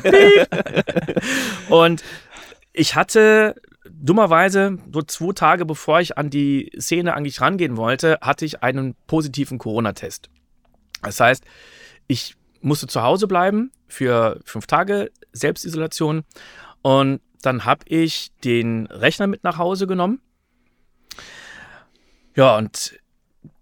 du 0.00 0.12
willst. 0.12 1.70
Und 1.70 2.02
ich 2.72 2.94
hatte 2.94 3.54
dummerweise, 3.90 4.78
so 4.92 5.02
zwei 5.02 5.32
Tage 5.32 5.66
bevor 5.66 6.00
ich 6.00 6.18
an 6.18 6.30
die 6.30 6.72
Szene 6.78 7.14
eigentlich 7.14 7.40
rangehen 7.40 7.76
wollte, 7.76 8.18
hatte 8.22 8.44
ich 8.44 8.62
einen 8.62 8.94
positiven 9.06 9.58
Corona-Test. 9.58 10.30
Das 11.06 11.20
heißt, 11.20 11.44
ich 12.06 12.36
musste 12.60 12.86
zu 12.86 13.02
Hause 13.02 13.26
bleiben 13.26 13.70
für 13.88 14.40
fünf 14.44 14.66
Tage 14.66 15.10
Selbstisolation 15.32 16.24
und 16.82 17.20
dann 17.42 17.64
habe 17.64 17.84
ich 17.86 18.32
den 18.44 18.86
Rechner 18.86 19.26
mit 19.26 19.44
nach 19.44 19.58
Hause 19.58 19.86
genommen. 19.86 20.20
Ja, 22.34 22.56
und 22.56 22.98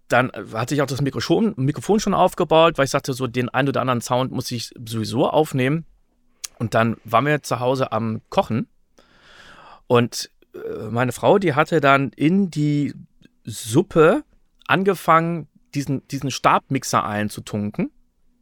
dann 0.07 0.31
hatte 0.53 0.75
ich 0.75 0.81
auch 0.81 0.87
das 0.87 1.01
Mikrofon, 1.01 1.53
Mikrofon 1.55 1.99
schon 1.99 2.13
aufgebaut, 2.13 2.77
weil 2.77 2.85
ich 2.85 2.91
sagte, 2.91 3.13
so 3.13 3.27
den 3.27 3.49
einen 3.49 3.69
oder 3.69 3.81
anderen 3.81 4.01
Sound 4.01 4.31
muss 4.31 4.51
ich 4.51 4.71
sowieso 4.85 5.29
aufnehmen. 5.29 5.85
Und 6.57 6.73
dann 6.73 6.97
waren 7.03 7.25
wir 7.25 7.41
zu 7.41 7.59
Hause 7.59 7.91
am 7.91 8.21
Kochen. 8.29 8.67
Und 9.87 10.31
äh, 10.53 10.89
meine 10.89 11.11
Frau, 11.11 11.37
die 11.37 11.53
hatte 11.53 11.81
dann 11.81 12.11
in 12.15 12.49
die 12.49 12.93
Suppe 13.43 14.23
angefangen, 14.67 15.47
diesen, 15.75 16.07
diesen 16.07 16.31
Stabmixer 16.31 17.03
einzutunken. 17.03 17.91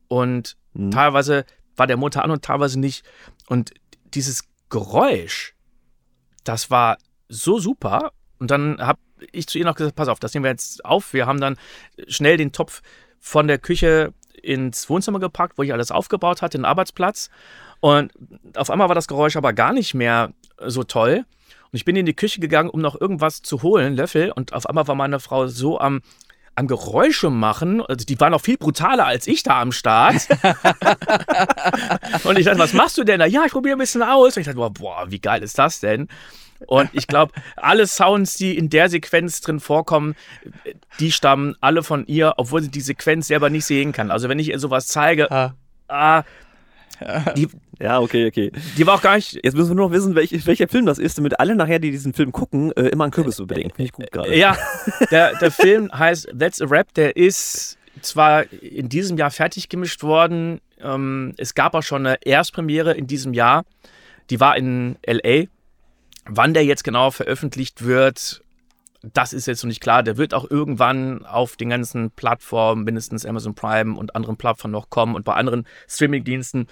Und 0.07 0.55
mhm. 0.73 0.91
teilweise 0.91 1.45
war 1.75 1.87
der 1.87 1.97
Motor 1.97 2.23
an 2.23 2.31
und 2.31 2.43
teilweise 2.43 2.79
nicht. 2.79 3.05
Und 3.47 3.73
dieses 4.13 4.43
Geräusch, 4.69 5.55
das 6.43 6.69
war 6.69 6.97
so 7.29 7.59
super. 7.59 8.11
Und 8.39 8.51
dann 8.51 8.79
habe 8.79 8.99
ich 9.31 9.47
zu 9.47 9.57
ihr 9.57 9.65
noch 9.65 9.75
gesagt, 9.75 9.95
pass 9.95 10.07
auf, 10.07 10.19
das 10.19 10.33
nehmen 10.33 10.43
wir 10.43 10.51
jetzt 10.51 10.85
auf. 10.85 11.13
Wir 11.13 11.25
haben 11.25 11.39
dann 11.39 11.57
schnell 12.07 12.37
den 12.37 12.51
Topf 12.51 12.81
von 13.19 13.47
der 13.47 13.57
Küche 13.57 14.13
ins 14.41 14.89
Wohnzimmer 14.89 15.19
gepackt, 15.19 15.57
wo 15.57 15.63
ich 15.63 15.71
alles 15.71 15.91
aufgebaut 15.91 16.41
hatte, 16.41 16.57
den 16.57 16.65
Arbeitsplatz. 16.65 17.29
Und 17.79 18.11
auf 18.55 18.69
einmal 18.69 18.89
war 18.89 18.95
das 18.95 19.07
Geräusch 19.07 19.35
aber 19.35 19.53
gar 19.53 19.73
nicht 19.73 19.93
mehr 19.93 20.33
so 20.65 20.83
toll. 20.83 21.25
Und 21.71 21.77
ich 21.77 21.85
bin 21.85 21.95
in 21.95 22.05
die 22.05 22.15
Küche 22.15 22.39
gegangen, 22.39 22.69
um 22.69 22.81
noch 22.81 22.99
irgendwas 22.99 23.41
zu 23.41 23.63
holen, 23.63 23.95
Löffel. 23.95 24.31
Und 24.31 24.53
auf 24.53 24.67
einmal 24.67 24.87
war 24.87 24.95
meine 24.95 25.19
Frau 25.19 25.47
so 25.47 25.79
am, 25.79 26.01
am 26.55 26.67
Geräusche 26.67 27.29
machen. 27.29 27.81
Also 27.81 28.05
die 28.05 28.19
war 28.19 28.29
noch 28.29 28.41
viel 28.41 28.57
brutaler 28.57 29.05
als 29.05 29.27
ich 29.27 29.43
da 29.43 29.61
am 29.61 29.71
Start. 29.71 30.27
und 32.23 32.37
ich 32.37 32.45
dachte, 32.45 32.59
was 32.59 32.73
machst 32.73 32.97
du 32.97 33.03
denn 33.03 33.19
da? 33.19 33.25
Ja, 33.25 33.45
ich 33.45 33.51
probiere 33.51 33.75
ein 33.75 33.79
bisschen 33.79 34.03
aus. 34.03 34.35
Und 34.35 34.41
ich 34.41 34.47
dachte, 34.47 34.69
boah, 34.79 35.05
wie 35.09 35.19
geil 35.19 35.41
ist 35.43 35.57
das 35.57 35.79
denn? 35.79 36.07
Und 36.67 36.89
ich 36.93 37.07
glaube, 37.07 37.33
alle 37.57 37.87
Sounds, 37.87 38.35
die 38.35 38.57
in 38.57 38.69
der 38.69 38.89
Sequenz 38.89 39.41
drin 39.41 39.59
vorkommen, 39.59 40.15
die 40.99 41.11
stammen 41.11 41.55
alle 41.59 41.83
von 41.83 42.05
ihr, 42.05 42.33
obwohl 42.37 42.61
sie 42.61 42.71
die 42.71 42.81
Sequenz 42.81 43.27
selber 43.27 43.49
nicht 43.49 43.65
sehen 43.65 43.91
kann. 43.91 44.11
Also 44.11 44.29
wenn 44.29 44.39
ich 44.39 44.49
ihr 44.49 44.59
sowas 44.59 44.87
zeige, 44.87 45.29
ah, 45.31 45.55
ah 45.87 46.23
die, 47.35 47.47
ja, 47.79 47.99
okay, 47.99 48.27
okay. 48.27 48.51
Die 48.77 48.85
war 48.85 48.95
auch 48.95 49.01
gar 49.01 49.15
nicht. 49.15 49.33
Jetzt 49.43 49.55
müssen 49.55 49.69
wir 49.69 49.75
nur 49.75 49.87
noch 49.87 49.93
wissen, 49.93 50.15
welch, 50.15 50.45
welcher 50.45 50.67
Film 50.67 50.85
das 50.85 50.99
ist, 50.99 51.17
damit 51.17 51.39
alle 51.39 51.55
nachher, 51.55 51.79
die 51.79 51.91
diesen 51.91 52.13
Film 52.13 52.31
gucken, 52.31 52.71
äh, 52.73 52.89
immer 52.89 53.05
an 53.05 53.11
Kürbis 53.11 53.39
überlegen. 53.39 53.69
Finde 53.71 53.83
ich 53.83 53.91
gut 53.91 54.11
gerade. 54.11 54.35
Ja, 54.35 54.57
der, 55.11 55.37
der 55.37 55.51
Film 55.51 55.91
heißt 55.91 56.33
That's 56.37 56.61
a 56.61 56.65
Rap. 56.65 56.93
Der 56.93 57.15
ist 57.15 57.77
zwar 58.01 58.51
in 58.51 58.89
diesem 58.89 59.17
Jahr 59.17 59.31
fertig 59.31 59.69
gemischt 59.69 60.03
worden. 60.03 60.61
Ähm, 60.81 61.33
es 61.37 61.55
gab 61.55 61.73
auch 61.75 61.83
schon 61.83 62.05
eine 62.05 62.17
Erstpremiere 62.23 62.93
in 62.93 63.07
diesem 63.07 63.33
Jahr. 63.33 63.65
Die 64.29 64.39
war 64.39 64.57
in 64.57 64.97
L.A. 65.01 65.45
Wann 66.25 66.53
der 66.53 66.63
jetzt 66.63 66.83
genau 66.83 67.11
veröffentlicht 67.11 67.83
wird, 67.83 68.43
das 69.03 69.33
ist 69.33 69.47
jetzt 69.47 69.63
noch 69.63 69.67
nicht 69.67 69.81
klar. 69.81 70.01
Der 70.01 70.17
wird 70.17 70.33
auch 70.33 70.49
irgendwann 70.49 71.25
auf 71.25 71.57
den 71.57 71.69
ganzen 71.69 72.11
Plattformen, 72.11 72.85
mindestens 72.85 73.25
Amazon 73.25 73.53
Prime 73.53 73.97
und 73.97 74.15
anderen 74.15 74.37
Plattformen 74.37 74.71
noch 74.71 74.89
kommen 74.89 75.15
und 75.15 75.25
bei 75.25 75.33
anderen 75.33 75.67
Streamingdiensten. 75.87 76.67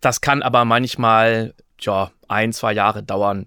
Das 0.00 0.20
kann 0.20 0.42
aber 0.42 0.66
manchmal 0.66 1.54
ja, 1.80 2.10
ein, 2.28 2.52
zwei 2.52 2.74
Jahre 2.74 3.02
dauern, 3.02 3.46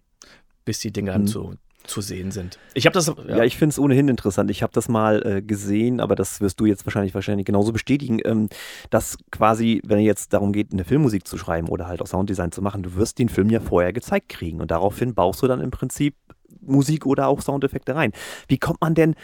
bis 0.65 0.79
die 0.79 0.91
Dinge 0.91 1.12
dann 1.12 1.22
mhm. 1.22 1.27
zu, 1.27 1.56
zu 1.88 2.01
sehen 2.01 2.32
sind. 2.32 2.60
Ich 2.74 2.86
habe 2.86 2.94
das. 2.94 3.08
Ja, 3.08 3.38
ja 3.38 3.44
ich 3.44 3.58
finde 3.58 3.72
es 3.72 3.79
ohnehin 3.79 4.08
interessant. 4.08 4.51
Ich 4.51 4.63
habe 4.63 4.74
das 4.74 4.89
mal 4.89 5.25
äh, 5.25 5.41
gesehen, 5.41 6.00
aber 6.00 6.15
das 6.15 6.41
wirst 6.41 6.60
du 6.60 6.65
jetzt 6.65 6.86
wahrscheinlich 6.86 7.13
wahrscheinlich 7.13 7.46
genauso 7.46 7.72
bestätigen, 7.72 8.20
ähm, 8.25 8.50
dass 8.89 9.17
quasi, 9.32 9.82
wenn 9.86 10.00
es 10.00 10.06
jetzt 10.06 10.34
darum 10.34 10.53
geht, 10.53 10.74
eine 10.74 10.84
Filmmusik 10.84 11.27
zu 11.27 11.38
schreiben 11.38 11.70
oder 11.70 11.88
halt 11.88 12.01
auch 12.01 12.08
Sounddesign 12.08 12.51
zu 12.51 12.62
machen, 12.62 12.84
du 12.84 12.96
wirst 12.96 13.20
den 13.20 13.29
Film 13.29 13.50
ja 13.50 13.60
vorher 13.60 13.94
gezeigt 13.94 14.29
kriegen 14.29 14.62
und 14.62 14.72
daraufhin 14.72 15.13
baust 15.13 15.41
du 15.41 15.48
dann 15.48 15.62
im 15.62 15.72
Prinzip 15.72 16.15
Musik 16.62 17.06
oder 17.06 17.27
auch 17.27 17.41
Soundeffekte 17.41 17.96
rein. 17.96 18.12
Wie 18.48 18.58
kommt 18.58 18.82
man 18.82 18.96
denn? 18.96 19.16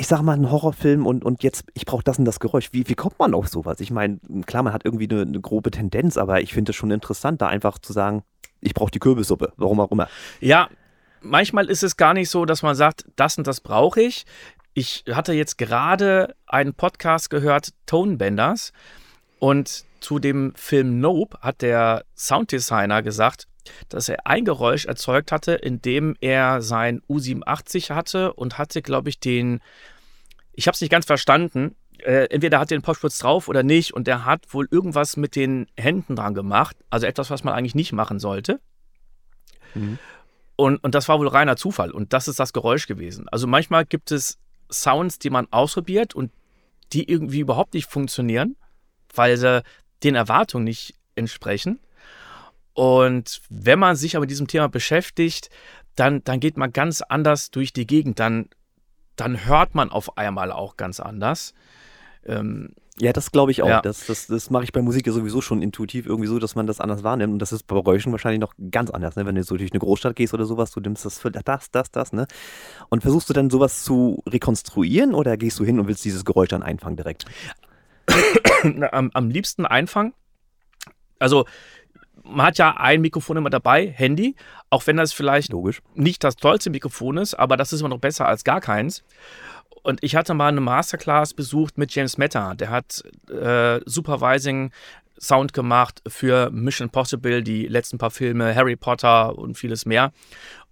ich 0.00 0.06
sag 0.06 0.22
mal, 0.22 0.32
einen 0.32 0.50
Horrorfilm 0.50 1.06
und, 1.06 1.26
und 1.26 1.42
jetzt, 1.42 1.64
ich 1.74 1.84
brauche 1.84 2.02
das 2.02 2.18
und 2.18 2.24
das 2.24 2.40
Geräusch. 2.40 2.70
Wie, 2.72 2.88
wie 2.88 2.94
kommt 2.94 3.18
man 3.18 3.34
auf 3.34 3.48
sowas? 3.48 3.80
Ich 3.80 3.90
meine, 3.90 4.18
klar, 4.46 4.62
man 4.62 4.72
hat 4.72 4.86
irgendwie 4.86 5.06
eine, 5.10 5.20
eine 5.20 5.40
grobe 5.42 5.70
Tendenz, 5.70 6.16
aber 6.16 6.40
ich 6.40 6.54
finde 6.54 6.70
es 6.70 6.76
schon 6.76 6.90
interessant, 6.90 7.42
da 7.42 7.48
einfach 7.48 7.78
zu 7.78 7.92
sagen, 7.92 8.22
ich 8.62 8.72
brauche 8.72 8.90
die 8.90 8.98
Kürbissuppe, 8.98 9.52
warum 9.58 9.78
auch 9.78 9.90
immer. 9.90 10.08
Ja, 10.40 10.70
manchmal 11.20 11.68
ist 11.68 11.82
es 11.82 11.96
gar 11.96 12.14
nicht 12.14 12.30
so, 12.30 12.44
dass 12.44 12.62
man 12.62 12.74
sagt, 12.74 13.04
das 13.16 13.38
und 13.38 13.46
das 13.46 13.60
brauche 13.60 14.00
ich. 14.00 14.24
Ich 14.74 15.04
hatte 15.10 15.32
jetzt 15.32 15.58
gerade 15.58 16.34
einen 16.46 16.74
Podcast 16.74 17.30
gehört, 17.30 17.70
Tonebenders, 17.86 18.72
und 19.38 19.84
zu 20.00 20.18
dem 20.18 20.54
Film 20.54 21.00
Nope 21.00 21.38
hat 21.40 21.62
der 21.62 22.04
Sounddesigner 22.14 23.02
gesagt, 23.02 23.46
dass 23.88 24.08
er 24.08 24.26
ein 24.26 24.44
Geräusch 24.44 24.86
erzeugt 24.86 25.32
hatte, 25.32 25.52
indem 25.52 26.16
er 26.20 26.62
sein 26.62 27.00
U87 27.08 27.90
hatte 27.94 28.32
und 28.34 28.58
hatte, 28.58 28.82
glaube 28.82 29.08
ich, 29.08 29.18
den, 29.18 29.60
ich 30.52 30.66
habe 30.66 30.74
es 30.74 30.80
nicht 30.80 30.90
ganz 30.90 31.06
verstanden, 31.06 31.74
äh, 31.98 32.26
entweder 32.30 32.58
hat 32.58 32.70
er 32.70 32.78
den 32.78 32.82
Popschutz 32.82 33.18
drauf 33.18 33.48
oder 33.48 33.62
nicht 33.62 33.92
und 33.92 34.06
der 34.06 34.24
hat 34.24 34.52
wohl 34.52 34.68
irgendwas 34.70 35.16
mit 35.16 35.36
den 35.36 35.66
Händen 35.76 36.16
dran 36.16 36.34
gemacht, 36.34 36.76
also 36.88 37.06
etwas, 37.06 37.30
was 37.30 37.44
man 37.44 37.54
eigentlich 37.54 37.74
nicht 37.74 37.92
machen 37.92 38.18
sollte. 38.18 38.60
Mhm. 39.74 39.98
Und, 40.60 40.76
und 40.84 40.94
das 40.94 41.08
war 41.08 41.18
wohl 41.18 41.28
reiner 41.28 41.56
Zufall 41.56 41.90
und 41.90 42.12
das 42.12 42.28
ist 42.28 42.38
das 42.38 42.52
Geräusch 42.52 42.86
gewesen. 42.86 43.26
Also 43.30 43.46
manchmal 43.46 43.86
gibt 43.86 44.12
es 44.12 44.38
Sounds, 44.70 45.18
die 45.18 45.30
man 45.30 45.48
ausprobiert 45.50 46.14
und 46.14 46.30
die 46.92 47.10
irgendwie 47.10 47.40
überhaupt 47.40 47.72
nicht 47.72 47.86
funktionieren, 47.86 48.56
weil 49.14 49.38
sie 49.38 49.62
den 50.02 50.16
Erwartungen 50.16 50.64
nicht 50.64 50.96
entsprechen. 51.14 51.80
Und 52.74 53.40
wenn 53.48 53.78
man 53.78 53.96
sich 53.96 54.16
aber 54.16 54.24
mit 54.24 54.30
diesem 54.32 54.48
Thema 54.48 54.68
beschäftigt, 54.68 55.48
dann, 55.96 56.22
dann 56.24 56.40
geht 56.40 56.58
man 56.58 56.74
ganz 56.74 57.00
anders 57.00 57.50
durch 57.50 57.72
die 57.72 57.86
Gegend. 57.86 58.18
Dann, 58.18 58.50
dann 59.16 59.46
hört 59.46 59.74
man 59.74 59.90
auf 59.90 60.18
einmal 60.18 60.52
auch 60.52 60.76
ganz 60.76 61.00
anders. 61.00 61.54
Ähm, 62.26 62.74
ja, 63.00 63.12
das 63.14 63.32
glaube 63.32 63.50
ich 63.50 63.62
auch. 63.62 63.68
Ja. 63.68 63.80
Das, 63.80 64.06
das, 64.06 64.26
das 64.26 64.50
mache 64.50 64.64
ich 64.64 64.72
bei 64.72 64.82
Musik 64.82 65.06
ja 65.06 65.12
sowieso 65.12 65.40
schon 65.40 65.62
intuitiv 65.62 66.06
irgendwie 66.06 66.28
so, 66.28 66.38
dass 66.38 66.54
man 66.54 66.66
das 66.66 66.80
anders 66.80 67.02
wahrnimmt. 67.02 67.32
Und 67.32 67.38
das 67.38 67.50
ist 67.50 67.66
bei 67.66 67.74
Geräuschen 67.76 68.12
wahrscheinlich 68.12 68.40
noch 68.40 68.52
ganz 68.70 68.90
anders. 68.90 69.16
Ne? 69.16 69.24
Wenn 69.24 69.34
du 69.34 69.42
so 69.42 69.56
durch 69.56 69.72
eine 69.72 69.80
Großstadt 69.80 70.16
gehst 70.16 70.34
oder 70.34 70.44
sowas, 70.44 70.70
du 70.72 70.80
nimmst 70.80 71.04
das 71.06 71.18
für 71.18 71.30
das, 71.30 71.70
das, 71.70 71.90
das, 71.90 72.12
ne? 72.12 72.26
Und 72.90 73.00
versuchst 73.00 73.30
du 73.30 73.32
dann 73.32 73.48
sowas 73.48 73.84
zu 73.84 74.22
rekonstruieren 74.28 75.14
oder 75.14 75.38
gehst 75.38 75.58
du 75.58 75.64
hin 75.64 75.80
und 75.80 75.88
willst 75.88 76.04
dieses 76.04 76.26
Geräusch 76.26 76.48
dann 76.50 76.62
einfangen 76.62 76.96
direkt? 76.96 77.24
am, 78.90 79.10
am 79.14 79.30
liebsten 79.30 79.64
einfangen. 79.64 80.12
Also 81.18 81.46
man 82.22 82.46
hat 82.46 82.58
ja 82.58 82.76
ein 82.76 83.00
Mikrofon 83.00 83.38
immer 83.38 83.50
dabei, 83.50 83.86
Handy, 83.86 84.36
auch 84.68 84.86
wenn 84.86 84.96
das 84.96 85.12
vielleicht 85.12 85.52
Logisch. 85.52 85.80
nicht 85.94 86.22
das 86.22 86.36
tollste 86.36 86.70
Mikrofon 86.70 87.16
ist, 87.16 87.34
aber 87.34 87.56
das 87.56 87.72
ist 87.72 87.80
immer 87.80 87.88
noch 87.88 87.98
besser 87.98 88.26
als 88.26 88.44
gar 88.44 88.60
keins. 88.60 89.04
Und 89.82 90.02
ich 90.02 90.14
hatte 90.14 90.34
mal 90.34 90.48
eine 90.48 90.60
Masterclass 90.60 91.34
besucht 91.34 91.78
mit 91.78 91.94
James 91.94 92.18
Meta. 92.18 92.54
Der 92.54 92.70
hat 92.70 93.02
äh, 93.30 93.80
Supervising 93.86 94.70
Sound 95.18 95.52
gemacht 95.52 96.02
für 96.06 96.50
Mission 96.50 96.88
Impossible, 96.88 97.42
die 97.42 97.66
letzten 97.66 97.98
paar 97.98 98.10
Filme, 98.10 98.54
Harry 98.54 98.76
Potter 98.76 99.36
und 99.36 99.56
vieles 99.56 99.84
mehr. 99.84 100.12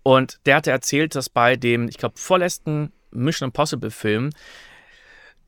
Und 0.02 0.40
der 0.46 0.56
hatte 0.56 0.70
erzählt, 0.70 1.14
dass 1.14 1.28
bei 1.28 1.56
dem, 1.56 1.88
ich 1.88 1.98
glaube, 1.98 2.18
vorletzten 2.18 2.92
Mission 3.10 3.48
Impossible 3.48 3.90
Film 3.90 4.30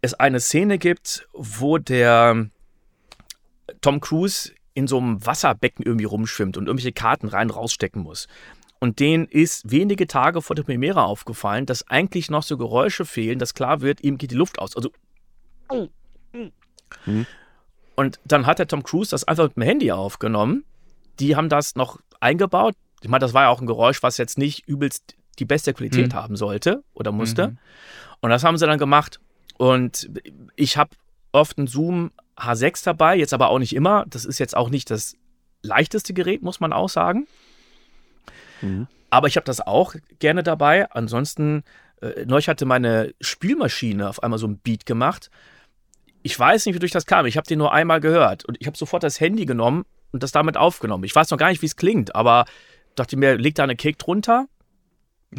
es 0.02 0.14
eine 0.14 0.40
Szene 0.40 0.78
gibt, 0.78 1.26
wo 1.32 1.78
der 1.78 2.46
Tom 3.80 4.00
Cruise 4.00 4.52
in 4.74 4.86
so 4.86 4.98
einem 4.98 5.24
Wasserbecken 5.24 5.84
irgendwie 5.84 6.04
rumschwimmt 6.04 6.56
und 6.56 6.66
irgendwelche 6.66 6.92
Karten 6.92 7.28
rein 7.28 7.50
rausstecken 7.50 8.02
muss. 8.02 8.28
Und 8.80 8.98
denen 8.98 9.26
ist 9.26 9.70
wenige 9.70 10.06
Tage 10.06 10.40
vor 10.40 10.56
der 10.56 10.62
Premiere 10.62 11.04
aufgefallen, 11.04 11.66
dass 11.66 11.86
eigentlich 11.88 12.30
noch 12.30 12.42
so 12.42 12.56
Geräusche 12.56 13.04
fehlen, 13.04 13.38
dass 13.38 13.54
klar 13.54 13.82
wird, 13.82 14.02
ihm 14.02 14.16
geht 14.16 14.30
die 14.30 14.36
Luft 14.36 14.58
aus. 14.58 14.74
Also. 14.74 14.90
Mhm. 17.04 17.26
Und 17.94 18.18
dann 18.24 18.46
hat 18.46 18.58
der 18.58 18.66
Tom 18.66 18.82
Cruise 18.82 19.10
das 19.10 19.24
einfach 19.24 19.44
mit 19.44 19.56
dem 19.56 19.62
Handy 19.62 19.92
aufgenommen. 19.92 20.64
Die 21.18 21.36
haben 21.36 21.50
das 21.50 21.76
noch 21.76 22.00
eingebaut. 22.20 22.74
Ich 23.02 23.10
meine, 23.10 23.20
das 23.20 23.34
war 23.34 23.42
ja 23.42 23.48
auch 23.50 23.60
ein 23.60 23.66
Geräusch, 23.66 24.02
was 24.02 24.16
jetzt 24.16 24.38
nicht 24.38 24.66
übelst 24.66 25.14
die 25.38 25.44
beste 25.44 25.74
Qualität 25.74 26.12
mhm. 26.12 26.16
haben 26.16 26.36
sollte 26.36 26.82
oder 26.94 27.12
musste. 27.12 27.48
Mhm. 27.48 27.58
Und 28.20 28.30
das 28.30 28.44
haben 28.44 28.56
sie 28.56 28.66
dann 28.66 28.78
gemacht. 28.78 29.20
Und 29.58 30.10
ich 30.56 30.78
habe 30.78 30.90
oft 31.32 31.58
einen 31.58 31.66
Zoom 31.66 32.12
H6 32.38 32.84
dabei, 32.84 33.16
jetzt 33.16 33.34
aber 33.34 33.50
auch 33.50 33.58
nicht 33.58 33.74
immer. 33.74 34.06
Das 34.08 34.24
ist 34.24 34.38
jetzt 34.38 34.56
auch 34.56 34.70
nicht 34.70 34.90
das 34.90 35.16
leichteste 35.62 36.14
Gerät, 36.14 36.42
muss 36.42 36.60
man 36.60 36.72
auch 36.72 36.88
sagen. 36.88 37.26
Mhm. 38.62 38.86
Aber 39.10 39.26
ich 39.26 39.36
habe 39.36 39.44
das 39.44 39.60
auch 39.60 39.94
gerne 40.18 40.42
dabei. 40.42 40.90
Ansonsten, 40.90 41.64
äh, 42.00 42.24
neulich 42.26 42.48
hatte 42.48 42.64
meine 42.64 43.12
Spülmaschine 43.20 44.08
auf 44.08 44.22
einmal 44.22 44.38
so 44.38 44.46
ein 44.46 44.58
Beat 44.58 44.86
gemacht. 44.86 45.30
Ich 46.22 46.38
weiß 46.38 46.66
nicht, 46.66 46.74
wie 46.74 46.80
durch 46.80 46.92
das 46.92 47.06
kam. 47.06 47.26
Ich 47.26 47.36
habe 47.36 47.46
den 47.46 47.58
nur 47.58 47.72
einmal 47.72 48.00
gehört 48.00 48.44
und 48.44 48.56
ich 48.60 48.66
habe 48.66 48.76
sofort 48.76 49.02
das 49.02 49.20
Handy 49.20 49.46
genommen 49.46 49.84
und 50.12 50.22
das 50.22 50.32
damit 50.32 50.56
aufgenommen. 50.56 51.04
Ich 51.04 51.14
weiß 51.14 51.30
noch 51.30 51.38
gar 51.38 51.48
nicht, 51.48 51.62
wie 51.62 51.66
es 51.66 51.76
klingt, 51.76 52.14
aber 52.14 52.44
dachte 52.94 53.16
mir, 53.16 53.36
leg 53.36 53.54
da 53.54 53.64
eine 53.64 53.76
Cake 53.76 53.98
drunter. 53.98 54.46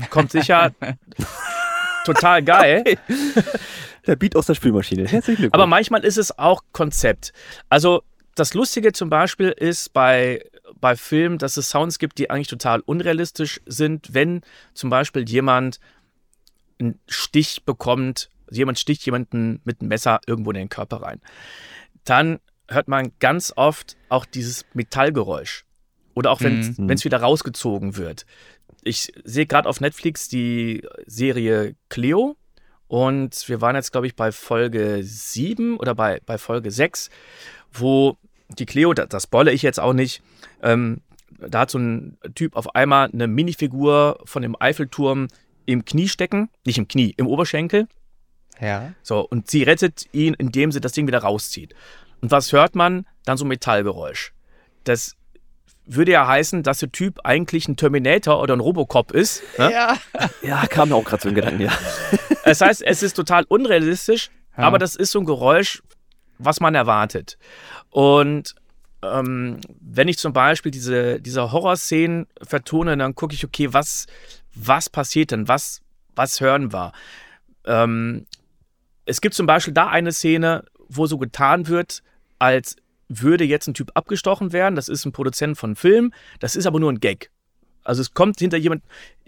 Kommt 0.10 0.32
sicher 0.32 0.74
total 2.06 2.44
geil. 2.44 2.84
Der 4.08 4.16
Beat 4.16 4.36
aus 4.36 4.48
der 4.48 4.56
Spülmaschine. 4.56 5.04
Herzlichen 5.04 5.42
Glückwunsch. 5.42 5.54
Aber 5.54 5.68
manchmal 5.68 6.04
ist 6.04 6.18
es 6.18 6.38
auch 6.38 6.62
Konzept. 6.72 7.34
Also 7.70 8.04
das 8.36 8.54
Lustige 8.54 8.94
zum 8.94 9.10
Beispiel 9.10 9.50
ist 9.50 9.94
bei, 9.94 10.44
bei 10.82 10.96
Filmen, 10.96 11.38
dass 11.38 11.58
es 11.58 11.70
Sounds 11.70 12.00
gibt, 12.00 12.18
die 12.18 12.30
eigentlich 12.30 12.48
total 12.48 12.82
unrealistisch 12.82 13.62
sind, 13.66 14.14
wenn 14.14 14.42
zum 14.74 14.90
Beispiel 14.90 15.28
jemand 15.30 15.80
einen 16.80 17.00
Stich 17.08 17.64
bekommt, 17.64 18.30
jemand 18.50 18.80
sticht 18.80 19.06
jemanden 19.06 19.62
mit 19.64 19.80
einem 19.80 19.90
Messer 19.90 20.20
irgendwo 20.26 20.52
in 20.52 20.58
den 20.58 20.70
Körper 20.70 21.02
rein. 21.02 21.22
Dann 22.04 22.40
hört 22.68 22.88
man 22.88 23.12
ganz 23.20 23.54
oft 23.56 23.96
auch 24.10 24.26
dieses 24.26 24.66
Metallgeräusch. 24.74 25.66
Oder 26.14 26.32
auch 26.32 26.42
wenn 26.42 26.60
es 26.60 26.78
mhm. 26.78 26.90
wieder 26.90 27.22
rausgezogen 27.22 27.96
wird. 27.96 28.26
Ich 28.84 29.14
sehe 29.24 29.46
gerade 29.46 29.70
auf 29.70 29.80
Netflix 29.80 30.28
die 30.28 30.86
Serie 31.06 31.76
Cleo 31.90 32.36
Und 32.88 33.48
wir 33.48 33.62
waren 33.62 33.76
jetzt, 33.76 33.92
glaube 33.92 34.08
ich, 34.08 34.16
bei 34.16 34.32
Folge 34.34 35.00
7 35.04 35.78
oder 35.78 35.96
bei, 35.96 36.20
bei 36.26 36.38
Folge 36.38 36.72
6, 36.72 37.10
wo 37.72 38.18
die 38.58 38.66
Cleo, 38.66 38.94
das, 38.94 39.10
das 39.10 39.24
spoile 39.24 39.52
ich 39.52 39.62
jetzt 39.62 39.80
auch 39.80 39.94
nicht, 39.94 40.22
ähm, 40.64 41.02
da 41.40 41.62
hat 41.62 41.72
so 41.72 41.80
ein 41.80 42.18
Typ 42.36 42.56
auf 42.56 42.76
einmal 42.76 43.10
eine 43.12 43.28
Minifigur 43.28 44.20
von 44.26 44.42
dem 44.42 44.56
Eiffelturm 44.60 45.28
im 45.66 45.86
Knie 45.86 46.08
stecken, 46.08 46.50
nicht 46.66 46.78
im 46.78 46.88
Knie, 46.88 47.14
im 47.18 47.28
Oberschenkel. 47.28 47.88
Ja. 48.60 48.94
So, 49.02 49.22
und 49.22 49.50
sie 49.50 49.64
rettet 49.64 50.06
ihn, 50.12 50.34
indem 50.36 50.72
sie 50.72 50.82
das 50.82 50.92
Ding 50.92 51.08
wieder 51.08 51.20
rauszieht. 51.20 51.74
Und 52.22 52.30
was 52.32 52.52
hört 52.52 52.76
man? 52.76 53.06
Dann 53.26 53.38
so 53.38 53.46
ein 53.46 53.48
Metallgeräusch. 53.48 54.34
Das 54.84 55.16
würde 55.86 56.12
ja 56.12 56.28
heißen, 56.28 56.62
dass 56.62 56.80
der 56.80 56.92
Typ 56.92 57.20
eigentlich 57.24 57.68
ein 57.68 57.76
Terminator 57.76 58.40
oder 58.42 58.56
ein 58.56 58.60
Robocop 58.60 59.12
ist. 59.12 59.42
Ne? 59.58 59.72
Ja. 59.72 59.98
Ja, 60.44 60.68
kam 60.68 60.90
mir 60.90 60.96
auch 60.96 61.04
gerade 61.04 61.24
so 61.24 61.30
ein 61.30 61.36
Gedanken, 61.36 61.62
ja. 61.62 61.72
Das 62.46 62.62
heißt, 62.62 62.84
es 62.84 63.02
ist 63.02 63.14
total 63.16 63.46
unrealistisch, 63.48 64.30
Ja. 64.58 64.64
aber 64.66 64.78
das 64.78 64.96
ist 64.96 65.12
so 65.12 65.20
ein 65.20 65.26
Geräusch, 65.26 65.82
was 66.44 66.60
man 66.60 66.76
erwartet. 66.76 67.38
Und 67.90 68.56
ähm, 69.04 69.58
wenn 69.80 70.08
ich 70.08 70.18
zum 70.18 70.34
Beispiel 70.34 70.72
diese, 70.72 71.20
diese 71.20 71.52
Horrorszenen 71.52 72.28
vertone, 72.42 72.96
dann 72.98 73.16
gucke 73.16 73.34
ich, 73.34 73.44
okay, 73.44 73.74
was, 73.74 74.08
was 74.54 74.90
passiert 74.90 75.32
denn? 75.32 75.48
Was, 75.48 75.82
was 76.16 76.40
hören 76.40 76.72
wir? 76.72 76.92
Ähm, 77.66 78.26
es 79.06 79.22
gibt 79.22 79.36
zum 79.36 79.48
Beispiel 79.48 79.74
da 79.74 79.88
eine 79.88 80.12
Szene, 80.12 80.66
wo 80.88 81.08
so 81.08 81.18
getan 81.18 81.68
wird, 81.68 82.04
als 82.40 82.76
würde 83.08 83.44
jetzt 83.44 83.68
ein 83.68 83.74
Typ 83.74 83.92
abgestochen 83.94 84.54
werden. 84.54 84.76
Das 84.76 84.88
ist 84.88 85.06
ein 85.06 85.12
Produzent 85.12 85.58
von 85.58 85.76
Film. 85.76 86.14
Das 86.40 86.56
ist 86.56 86.66
aber 86.66 86.80
nur 86.80 86.92
ein 86.92 87.00
Gag. 87.00 87.32
Also 87.84 88.02
es 88.02 88.14
kommt 88.14 88.40
hinter 88.40 88.58
jemand, 88.58 88.84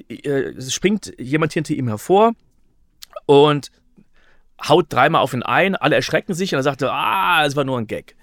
äh, 0.10 0.54
es 0.56 0.74
springt 0.74 1.14
jemand 1.18 1.54
hinter 1.54 1.74
ihm 1.74 1.88
hervor 1.88 2.34
und 3.26 3.72
haut 4.68 4.92
dreimal 4.92 5.22
auf 5.22 5.34
ihn 5.34 5.44
ein. 5.44 5.76
Alle 5.76 5.96
erschrecken 5.96 6.34
sich 6.34 6.54
und 6.54 6.60
er 6.60 6.64
sagte, 6.64 6.92
ah, 6.92 7.46
es 7.46 7.56
war 7.56 7.64
nur 7.64 7.78
ein 7.78 7.88
Gag. 7.88 8.16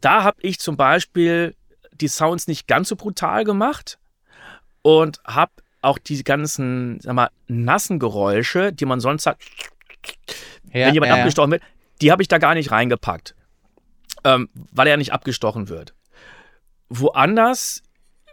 Da 0.00 0.24
habe 0.24 0.38
ich 0.42 0.58
zum 0.58 0.76
Beispiel 0.76 1.54
die 1.92 2.08
Sounds 2.08 2.46
nicht 2.46 2.66
ganz 2.66 2.88
so 2.88 2.96
brutal 2.96 3.44
gemacht 3.44 3.98
und 4.82 5.20
habe 5.26 5.52
auch 5.82 5.98
die 5.98 6.22
ganzen, 6.24 7.00
sag 7.00 7.14
mal, 7.14 7.30
nassen 7.46 7.98
Geräusche, 7.98 8.72
die 8.72 8.86
man 8.86 9.00
sonst 9.00 9.26
hat, 9.26 9.38
ja 10.72 10.86
wenn 10.86 10.94
jemand 10.94 11.12
ja, 11.12 11.18
abgestochen 11.18 11.50
wird, 11.50 11.62
die 12.00 12.10
habe 12.10 12.22
ich 12.22 12.28
da 12.28 12.38
gar 12.38 12.54
nicht 12.54 12.70
reingepackt, 12.70 13.34
ähm, 14.24 14.48
weil 14.54 14.86
er 14.86 14.96
nicht 14.96 15.12
abgestochen 15.12 15.68
wird. 15.68 15.94
Woanders 16.88 17.82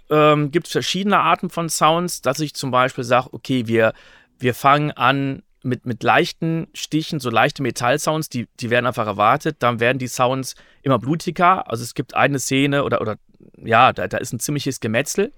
ähm, 0.10 0.52
gibt 0.52 0.68
es 0.68 0.72
verschiedene 0.72 1.20
Arten 1.20 1.50
von 1.50 1.70
Sounds, 1.70 2.22
dass 2.22 2.40
ich 2.40 2.54
zum 2.54 2.72
Beispiel 2.72 3.04
sage, 3.04 3.30
okay, 3.34 3.68
wir, 3.68 3.94
wir 4.40 4.54
fangen 4.54 4.92
an 4.92 5.44
mit, 5.64 5.86
mit 5.86 6.04
leichten 6.04 6.68
Stichen, 6.74 7.20
so 7.20 7.30
leichte 7.30 7.62
Metallsounds, 7.62 8.30
die, 8.30 8.48
die 8.60 8.70
werden 8.70 8.86
einfach 8.86 9.08
erwartet. 9.08 9.58
Dann 9.60 9.80
werden 9.80 9.98
die 9.98 10.08
Sounds 10.08 10.56
immer 10.82 11.00
blutiger. 11.00 11.70
Also 11.70 11.84
es 11.84 11.94
gibt 11.94 12.16
eine 12.16 12.40
Szene 12.40 12.84
oder, 12.84 13.02
oder 13.02 13.18
ja, 13.58 13.94
da, 13.94 14.08
da 14.08 14.18
ist 14.18 14.34
ein 14.34 14.40
ziemliches 14.40 14.80
Gemetzel. 14.80 15.32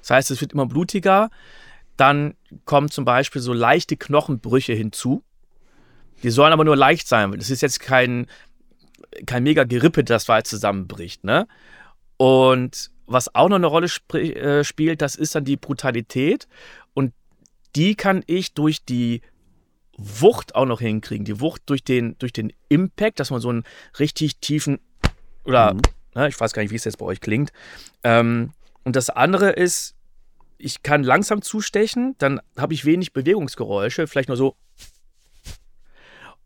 Das 0.00 0.10
heißt, 0.10 0.30
es 0.30 0.40
wird 0.40 0.52
immer 0.52 0.66
blutiger. 0.66 1.30
Dann 1.96 2.34
kommen 2.64 2.90
zum 2.90 3.04
Beispiel 3.04 3.40
so 3.40 3.52
leichte 3.52 3.96
Knochenbrüche 3.96 4.72
hinzu. 4.72 5.22
Die 6.22 6.30
sollen 6.30 6.52
aber 6.52 6.64
nur 6.64 6.76
leicht 6.76 7.08
sein. 7.08 7.32
Das 7.32 7.50
ist 7.50 7.62
jetzt 7.62 7.80
kein, 7.80 8.26
kein 9.26 9.42
mega 9.42 9.64
Gerippe, 9.64 10.04
das 10.04 10.28
weit 10.28 10.46
zusammenbricht. 10.46 11.24
Ne? 11.24 11.46
Und 12.16 12.90
was 13.06 13.34
auch 13.34 13.48
noch 13.48 13.56
eine 13.56 13.66
Rolle 13.66 13.86
sp 13.90 14.14
äh, 14.14 14.64
spielt, 14.64 15.02
das 15.02 15.16
ist 15.16 15.34
dann 15.34 15.44
die 15.44 15.56
Brutalität. 15.56 16.46
Und 16.94 17.12
die 17.74 17.94
kann 17.94 18.22
ich 18.26 18.54
durch 18.54 18.84
die 18.84 19.22
Wucht 19.96 20.54
auch 20.54 20.64
noch 20.66 20.80
hinkriegen. 20.80 21.24
Die 21.24 21.40
Wucht 21.40 21.62
durch 21.66 21.84
den, 21.84 22.16
durch 22.18 22.32
den 22.32 22.52
Impact, 22.68 23.20
dass 23.20 23.30
man 23.30 23.40
so 23.40 23.50
einen 23.50 23.64
richtig 23.98 24.38
tiefen 24.38 24.80
oder 25.44 25.74
Mhm. 25.74 25.82
ne, 26.14 26.28
ich 26.28 26.38
weiß 26.40 26.52
gar 26.52 26.62
nicht, 26.62 26.70
wie 26.70 26.76
es 26.76 26.84
jetzt 26.84 26.98
bei 26.98 27.06
euch 27.06 27.20
klingt. 27.20 27.52
Ähm, 28.02 28.52
und 28.84 28.96
das 28.96 29.10
andere 29.10 29.50
ist, 29.50 29.94
ich 30.58 30.82
kann 30.82 31.02
langsam 31.02 31.42
zustechen, 31.42 32.14
dann 32.18 32.40
habe 32.56 32.74
ich 32.74 32.84
wenig 32.84 33.12
Bewegungsgeräusche, 33.12 34.06
vielleicht 34.06 34.28
nur 34.28 34.36
so. 34.36 34.56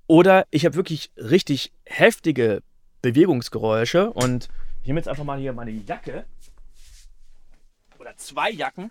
Oder 0.07 0.47
ich 0.51 0.65
habe 0.65 0.77
wirklich 0.77 1.11
richtig 1.17 1.73
heftige 1.85 2.63
Bewegungsgeräusche 3.03 4.11
und 4.13 4.49
ich 4.83 4.87
nehme 4.87 5.01
jetzt 5.01 5.09
einfach 5.09 5.25
mal 5.25 5.39
hier 5.39 5.53
meine 5.53 5.73
Jacke 5.73 6.25
oder 7.99 8.17
zwei 8.17 8.51
Jacken 8.51 8.91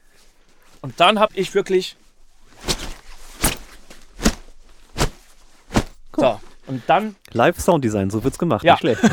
und 0.81 0.99
dann 0.99 1.19
habe 1.19 1.33
ich 1.35 1.53
wirklich. 1.53 1.95
So, 6.17 6.39
und 6.67 6.83
dann 6.87 7.15
Live 7.31 7.59
Sounddesign, 7.59 8.09
so 8.09 8.23
wird's 8.23 8.37
gemacht. 8.37 8.63
Ja. 8.63 8.73
Nicht 8.73 8.79
schlecht. 8.81 9.01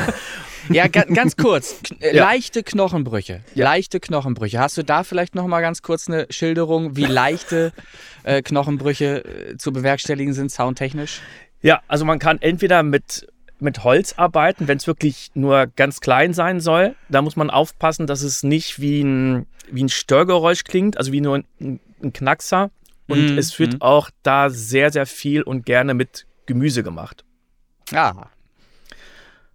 Ja, 0.69 0.87
ga 0.87 1.03
ganz 1.03 1.35
kurz. 1.35 1.81
Äh, 1.99 2.15
Ja. 2.15 2.23
Leichte 2.23 2.63
Knochenbrüche. 2.63 3.41
Leichte 3.53 3.99
Knochenbrüche. 3.99 4.59
Hast 4.59 4.77
du 4.77 4.83
da 4.83 5.03
vielleicht 5.03 5.35
noch 5.35 5.45
mal 5.45 5.59
ganz 5.59 5.81
kurz 5.81 6.07
eine 6.07 6.25
Schilderung, 6.29 6.95
wie 6.95 7.03
leichte 7.03 7.73
äh, 8.23 8.41
Knochenbrüche 8.41 9.25
äh, 9.25 9.57
zu 9.57 9.73
bewerkstelligen 9.73 10.33
sind, 10.33 10.53
soundtechnisch? 10.53 11.19
Ja, 11.61 11.81
also 11.89 12.05
man 12.05 12.17
kann 12.17 12.41
entweder 12.41 12.81
mit, 12.81 13.27
mit 13.59 13.83
Holz 13.83 14.13
arbeiten, 14.15 14.69
wenn 14.69 14.77
es 14.77 14.87
wirklich 14.87 15.31
nur 15.33 15.67
ganz 15.67 15.99
klein 15.99 16.33
sein 16.33 16.61
soll. 16.61 16.95
Da 17.09 17.21
muss 17.21 17.35
man 17.35 17.49
aufpassen, 17.49 18.07
dass 18.07 18.21
es 18.21 18.43
nicht 18.43 18.79
wie 18.79 19.01
ein, 19.01 19.45
wie 19.69 19.83
ein 19.83 19.89
Störgeräusch 19.89 20.63
klingt, 20.63 20.95
also 20.97 21.11
wie 21.11 21.19
nur 21.19 21.43
ein, 21.59 21.79
ein 22.01 22.13
Knackser. 22.13 22.71
Und 23.09 23.31
Mhm, 23.31 23.37
es 23.37 23.59
wird 23.59 23.73
mhm. 23.73 23.81
auch 23.81 24.09
da 24.23 24.49
sehr, 24.49 24.93
sehr 24.93 25.05
viel 25.05 25.41
und 25.41 25.65
gerne 25.65 25.93
mit 25.93 26.25
Gemüse 26.45 26.83
gemacht. 26.83 27.23
Ah, 27.93 28.27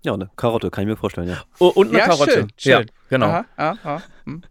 Ja, 0.03 0.15
eine 0.15 0.31
Karotte, 0.37 0.71
kann 0.71 0.83
ich 0.83 0.89
mir 0.89 0.97
vorstellen, 0.97 1.29
ja. 1.29 1.43
Oh, 1.59 1.69
und 1.69 1.89
eine 1.89 1.99
Ja, 1.99 2.05
Karotte. 2.07 2.31
schön, 2.33 2.49
Ja, 2.61 2.79
schön. 2.79 2.91
genau. 3.11 3.27
aha, 3.27 3.45
aha. 3.57 4.03
Hm. 4.25 4.43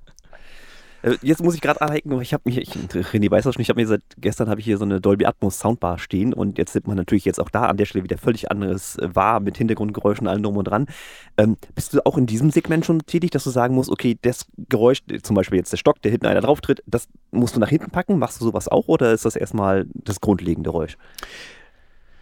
Äh, 1.03 1.15
Jetzt 1.21 1.41
muss 1.43 1.53
ich 1.55 1.61
gerade 1.61 1.79
anhaken, 1.79 2.19
ich 2.21 2.33
habe 2.33 2.41
mich, 2.45 2.57
ich, 2.57 2.69
René 2.71 3.29
weiß 3.31 3.43
das 3.43 3.53
schon, 3.53 3.61
ich 3.61 3.69
habe 3.69 3.79
mir 3.79 3.87
seit 3.87 4.01
gestern 4.17 4.49
habe 4.49 4.59
ich 4.59 4.65
hier 4.65 4.77
so 4.77 4.83
eine 4.83 4.99
Dolby 4.99 5.25
Atmos 5.25 5.59
Soundbar 5.59 5.99
stehen 5.99 6.33
und 6.33 6.57
jetzt 6.57 6.73
nimmt 6.75 6.87
man 6.87 6.97
natürlich 6.97 7.23
jetzt 7.23 7.39
auch 7.39 7.49
da 7.49 7.63
an 7.67 7.77
der 7.77 7.85
Stelle 7.85 8.03
wieder 8.03 8.17
völlig 8.17 8.49
anderes 8.51 8.97
äh, 8.97 9.15
wahr 9.15 9.39
mit 9.39 9.57
Hintergrundgeräuschen 9.57 10.27
allem 10.27 10.43
drum 10.43 10.57
und 10.57 10.65
dran. 10.65 10.87
Ähm, 11.37 11.55
bist 11.75 11.93
du 11.93 12.05
auch 12.05 12.17
in 12.17 12.25
diesem 12.25 12.49
Segment 12.49 12.85
schon 12.85 12.99
tätig, 13.05 13.31
dass 13.31 13.43
du 13.43 13.51
sagen 13.51 13.75
musst, 13.75 13.89
okay, 13.91 14.17
das 14.21 14.47
Geräusch, 14.69 15.01
äh, 15.09 15.19
zum 15.21 15.35
Beispiel 15.35 15.59
jetzt 15.59 15.71
der 15.71 15.77
Stock, 15.77 16.01
der 16.01 16.11
hinten 16.11 16.25
einer 16.25 16.41
drauf 16.41 16.59
tritt, 16.61 16.83
das 16.87 17.07
musst 17.31 17.55
du 17.55 17.59
nach 17.59 17.69
hinten 17.69 17.91
packen? 17.91 18.17
Machst 18.19 18.41
du 18.41 18.45
sowas 18.45 18.67
auch 18.67 18.87
oder 18.87 19.13
ist 19.13 19.23
das 19.23 19.35
erstmal 19.35 19.85
das 19.93 20.19
grundlegende 20.19 20.69
Geräusch? 20.71 20.97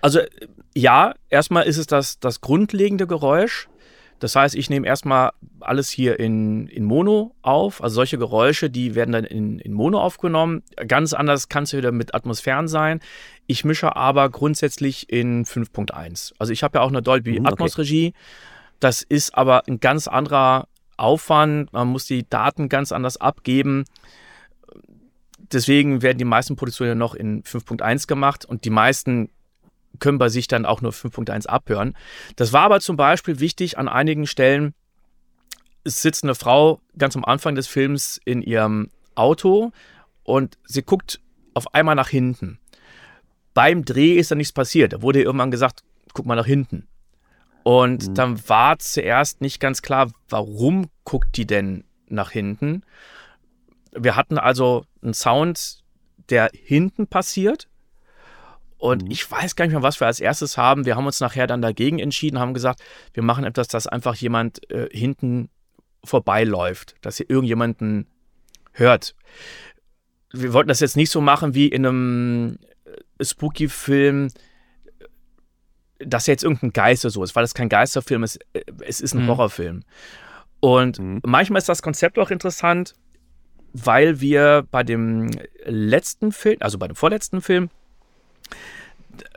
Also 0.06 0.20
ja, 0.76 1.16
erstmal 1.32 1.64
ist 1.64 1.78
es 1.78 1.88
das, 1.88 2.20
das 2.20 2.40
grundlegende 2.40 3.08
Geräusch. 3.08 3.68
Das 4.20 4.36
heißt, 4.36 4.54
ich 4.54 4.70
nehme 4.70 4.86
erstmal 4.86 5.32
alles 5.62 5.90
hier 5.90 6.20
in, 6.20 6.68
in 6.68 6.84
Mono 6.84 7.34
auf. 7.42 7.82
Also 7.82 7.96
solche 7.96 8.20
Geräusche, 8.20 8.70
die 8.70 8.94
werden 8.94 9.14
dann 9.14 9.24
in, 9.24 9.58
in 9.58 9.74
Mono 9.74 10.00
aufgenommen. 10.00 10.62
Ganz 10.88 11.14
anders 11.14 11.50
kann 11.50 11.64
es 11.64 11.74
wieder 11.74 11.92
mit 11.92 12.14
Atmosphären 12.14 12.68
sein. 12.68 13.00
Ich 13.48 13.66
mische 13.66 13.96
aber 13.96 14.30
grundsätzlich 14.30 15.10
in 15.12 15.44
5.1. 15.44 16.34
Also 16.38 16.54
ich 16.54 16.62
habe 16.62 16.78
ja 16.78 16.84
auch 16.84 16.90
eine 16.90 17.02
Dolby 17.02 17.40
Mhm, 17.40 17.48
okay. 17.48 17.54
Atmos 17.54 17.80
Regie. 17.80 18.14
Das 18.80 19.02
ist 19.02 19.36
aber 19.36 19.64
ein 19.68 19.80
ganz 19.80 20.08
anderer 20.08 20.68
Aufwand. 20.98 21.74
Man 21.74 21.88
muss 21.88 22.06
die 22.06 22.30
Daten 22.30 22.70
ganz 22.70 22.92
anders 22.92 23.18
abgeben. 23.18 23.86
Deswegen 25.52 26.04
werden 26.04 26.20
die 26.20 26.26
meisten 26.26 26.56
Produktionen 26.56 26.90
ja 26.90 26.96
noch 26.96 27.16
in 27.16 27.42
5.1 27.42 28.06
gemacht 28.06 28.46
und 28.46 28.66
die 28.66 28.70
meisten 28.70 29.30
können 30.00 30.18
bei 30.18 30.30
sich 30.30 30.48
dann 30.48 30.66
auch 30.66 30.82
nur 30.82 30.92
5.1 30.92 31.48
abhören. 31.48 31.96
Das 32.36 32.54
war 32.54 32.64
aber 32.64 32.80
zum 32.80 32.98
Beispiel 32.98 33.40
wichtig 33.40 33.78
an 33.78 33.88
einigen 33.88 34.28
Stellen. 34.28 34.74
Es 35.84 36.02
sitzt 36.02 36.24
eine 36.24 36.36
Frau 36.36 36.82
ganz 36.98 37.16
am 37.16 37.26
Anfang 37.26 37.56
des 37.56 37.68
Films 37.68 38.20
in 38.26 38.42
ihrem 38.42 38.90
Auto 39.16 39.72
und 40.24 40.58
sie 40.66 40.82
guckt 40.82 41.22
auf 41.54 41.74
einmal 41.74 41.96
nach 41.96 42.10
hinten. 42.10 42.60
Beim 43.54 43.86
Dreh 43.86 44.16
ist 44.18 44.32
da 44.32 44.36
nichts 44.36 44.52
passiert. 44.52 44.94
Da 44.94 45.02
wurde 45.02 45.20
ihr 45.20 45.26
irgendwann 45.26 45.52
gesagt, 45.52 45.84
guck 46.14 46.26
mal 46.26 46.36
nach 46.36 46.46
hinten. 46.46 46.88
Und 47.64 48.10
Mhm. 48.10 48.14
dann 48.16 48.50
war 48.50 48.78
zuerst 48.80 49.42
nicht 49.42 49.60
ganz 49.60 49.82
klar, 49.82 50.12
warum 50.30 50.90
guckt 51.04 51.38
die 51.38 51.46
denn 51.48 51.84
nach 52.08 52.32
hinten. 52.32 52.84
Wir 53.92 54.16
hatten 54.16 54.38
also 54.38 54.86
einen 55.02 55.14
Sound, 55.14 55.84
der 56.30 56.50
hinten 56.54 57.08
passiert. 57.08 57.68
Und 58.78 59.04
Mhm. 59.04 59.12
ich 59.12 59.30
weiß 59.30 59.56
gar 59.56 59.66
nicht 59.66 59.74
mehr, 59.74 59.84
was 59.84 60.00
wir 60.00 60.08
als 60.08 60.20
erstes 60.20 60.58
haben. 60.58 60.86
Wir 60.86 60.96
haben 60.96 61.06
uns 61.06 61.20
nachher 61.22 61.48
dann 61.48 61.62
dagegen 61.62 62.00
entschieden, 62.00 62.40
haben 62.40 62.54
gesagt, 62.54 62.82
wir 63.14 63.24
machen 63.24 63.44
etwas, 63.46 63.68
dass 63.68 63.88
einfach 63.88 64.16
jemand 64.16 64.70
äh, 64.70 64.90
hinten 64.92 65.50
vorbeiläuft, 66.04 66.96
dass 67.02 67.20
ihr 67.20 67.30
irgendjemanden 67.30 68.08
hört. 68.74 69.16
Wir 70.34 70.54
wollten 70.54 70.68
das 70.68 70.82
jetzt 70.82 70.98
nicht 70.98 71.10
so 71.10 71.22
machen 71.22 71.54
wie 71.56 71.68
in 71.68 71.86
einem 71.86 72.58
äh, 73.20 73.24
Spooky-Film, 73.24 74.28
dass 76.00 76.28
jetzt 76.28 76.44
irgendein 76.44 76.74
Geist 76.74 77.06
oder 77.06 77.12
so 77.12 77.24
ist, 77.24 77.36
weil 77.36 77.44
das 77.44 77.54
kein 77.54 77.70
Geisterfilm 77.70 78.24
ist, 78.24 78.40
äh, 78.54 78.62
es 78.86 79.00
ist 79.00 79.14
ein 79.14 79.24
Mhm. 79.24 79.28
Horrorfilm. 79.30 79.84
Und 80.60 81.00
Mhm. 81.00 81.22
manchmal 81.26 81.60
ist 81.60 81.70
das 81.70 81.82
Konzept 81.82 82.20
auch 82.20 82.30
interessant, 82.32 82.94
weil 83.72 84.20
wir 84.20 84.66
bei 84.70 84.84
dem 84.84 85.30
letzten 85.66 86.32
Film, 86.32 86.58
also 86.60 86.78
bei 86.78 86.88
dem 86.88 86.96
vorletzten 86.96 87.42
Film, 87.42 87.70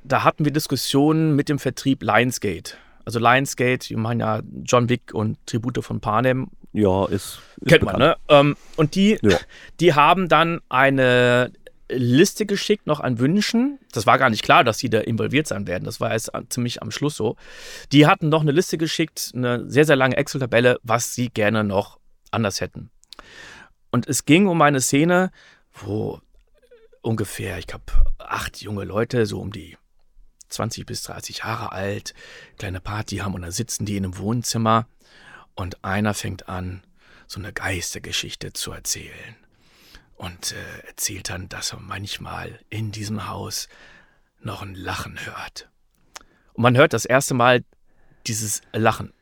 da 0.04 0.24
hatten 0.24 0.44
wir 0.44 0.52
Diskussionen 0.52 1.36
mit 1.36 1.48
dem 1.48 1.58
Vertrieb 1.58 2.02
Lionsgate. 2.02 2.74
Also 3.04 3.18
Lionsgate, 3.18 3.90
wir 3.90 3.98
meinen 3.98 4.20
ja 4.20 4.42
John 4.64 4.88
Wick 4.88 5.14
und 5.14 5.38
Tribute 5.46 5.82
von 5.84 6.00
Panem. 6.00 6.48
Ja, 6.72 7.06
ist. 7.06 7.40
ist 7.60 7.68
Kennt 7.68 7.84
man, 7.84 7.98
ne? 7.98 8.16
Ähm, 8.28 8.56
und 8.76 8.94
die, 8.94 9.18
Ja. 9.22 9.38
die 9.80 9.94
haben 9.94 10.28
dann 10.28 10.60
eine 10.68 11.52
Liste 11.90 12.44
geschickt, 12.44 12.86
noch 12.86 13.00
an 13.00 13.18
Wünschen. 13.18 13.78
Das 13.92 14.04
war 14.06 14.18
gar 14.18 14.28
nicht 14.28 14.42
klar, 14.42 14.62
dass 14.62 14.76
die 14.76 14.90
da 14.90 15.00
involviert 15.00 15.46
sein 15.46 15.66
werden. 15.66 15.84
Das 15.84 16.00
war 16.00 16.10
erst 16.12 16.34
an- 16.34 16.50
ziemlich 16.50 16.82
am 16.82 16.90
Schluss 16.90 17.16
so. 17.16 17.36
Die 17.92 18.06
hatten 18.06 18.28
noch 18.28 18.42
eine 18.42 18.52
Liste 18.52 18.76
geschickt, 18.76 19.30
eine 19.34 19.70
sehr, 19.70 19.86
sehr 19.86 19.96
lange 19.96 20.16
Excel-Tabelle, 20.18 20.78
was 20.82 21.14
sie 21.14 21.30
gerne 21.30 21.64
noch 21.64 21.98
anders 22.30 22.60
hätten. 22.60 22.90
Und 23.90 24.06
es 24.06 24.26
ging 24.26 24.48
um 24.48 24.60
eine 24.60 24.82
Szene, 24.82 25.30
wo 25.72 26.20
ungefähr, 27.00 27.56
ich 27.58 27.66
glaube, 27.66 27.84
acht 28.30 28.60
junge 28.60 28.84
Leute, 28.84 29.26
so 29.26 29.40
um 29.40 29.52
die 29.52 29.76
20 30.48 30.86
bis 30.86 31.02
30 31.02 31.38
Jahre 31.38 31.72
alt, 31.72 32.14
kleine 32.56 32.80
Party 32.80 33.18
haben 33.18 33.34
und 33.34 33.42
dann 33.42 33.52
sitzen 33.52 33.84
die 33.84 33.96
in 33.96 34.04
einem 34.04 34.18
Wohnzimmer 34.18 34.86
und 35.54 35.84
einer 35.84 36.14
fängt 36.14 36.48
an, 36.48 36.82
so 37.26 37.40
eine 37.40 37.52
Geistergeschichte 37.52 38.52
zu 38.52 38.72
erzählen. 38.72 39.36
Und 40.16 40.52
äh, 40.52 40.86
erzählt 40.86 41.30
dann, 41.30 41.48
dass 41.48 41.72
er 41.72 41.78
manchmal 41.78 42.58
in 42.70 42.90
diesem 42.90 43.28
Haus 43.28 43.68
noch 44.40 44.62
ein 44.62 44.74
Lachen 44.74 45.18
hört. 45.24 45.68
Und 46.54 46.62
man 46.62 46.76
hört 46.76 46.92
das 46.92 47.04
erste 47.04 47.34
Mal 47.34 47.64
dieses 48.26 48.62
Lachen. 48.72 49.12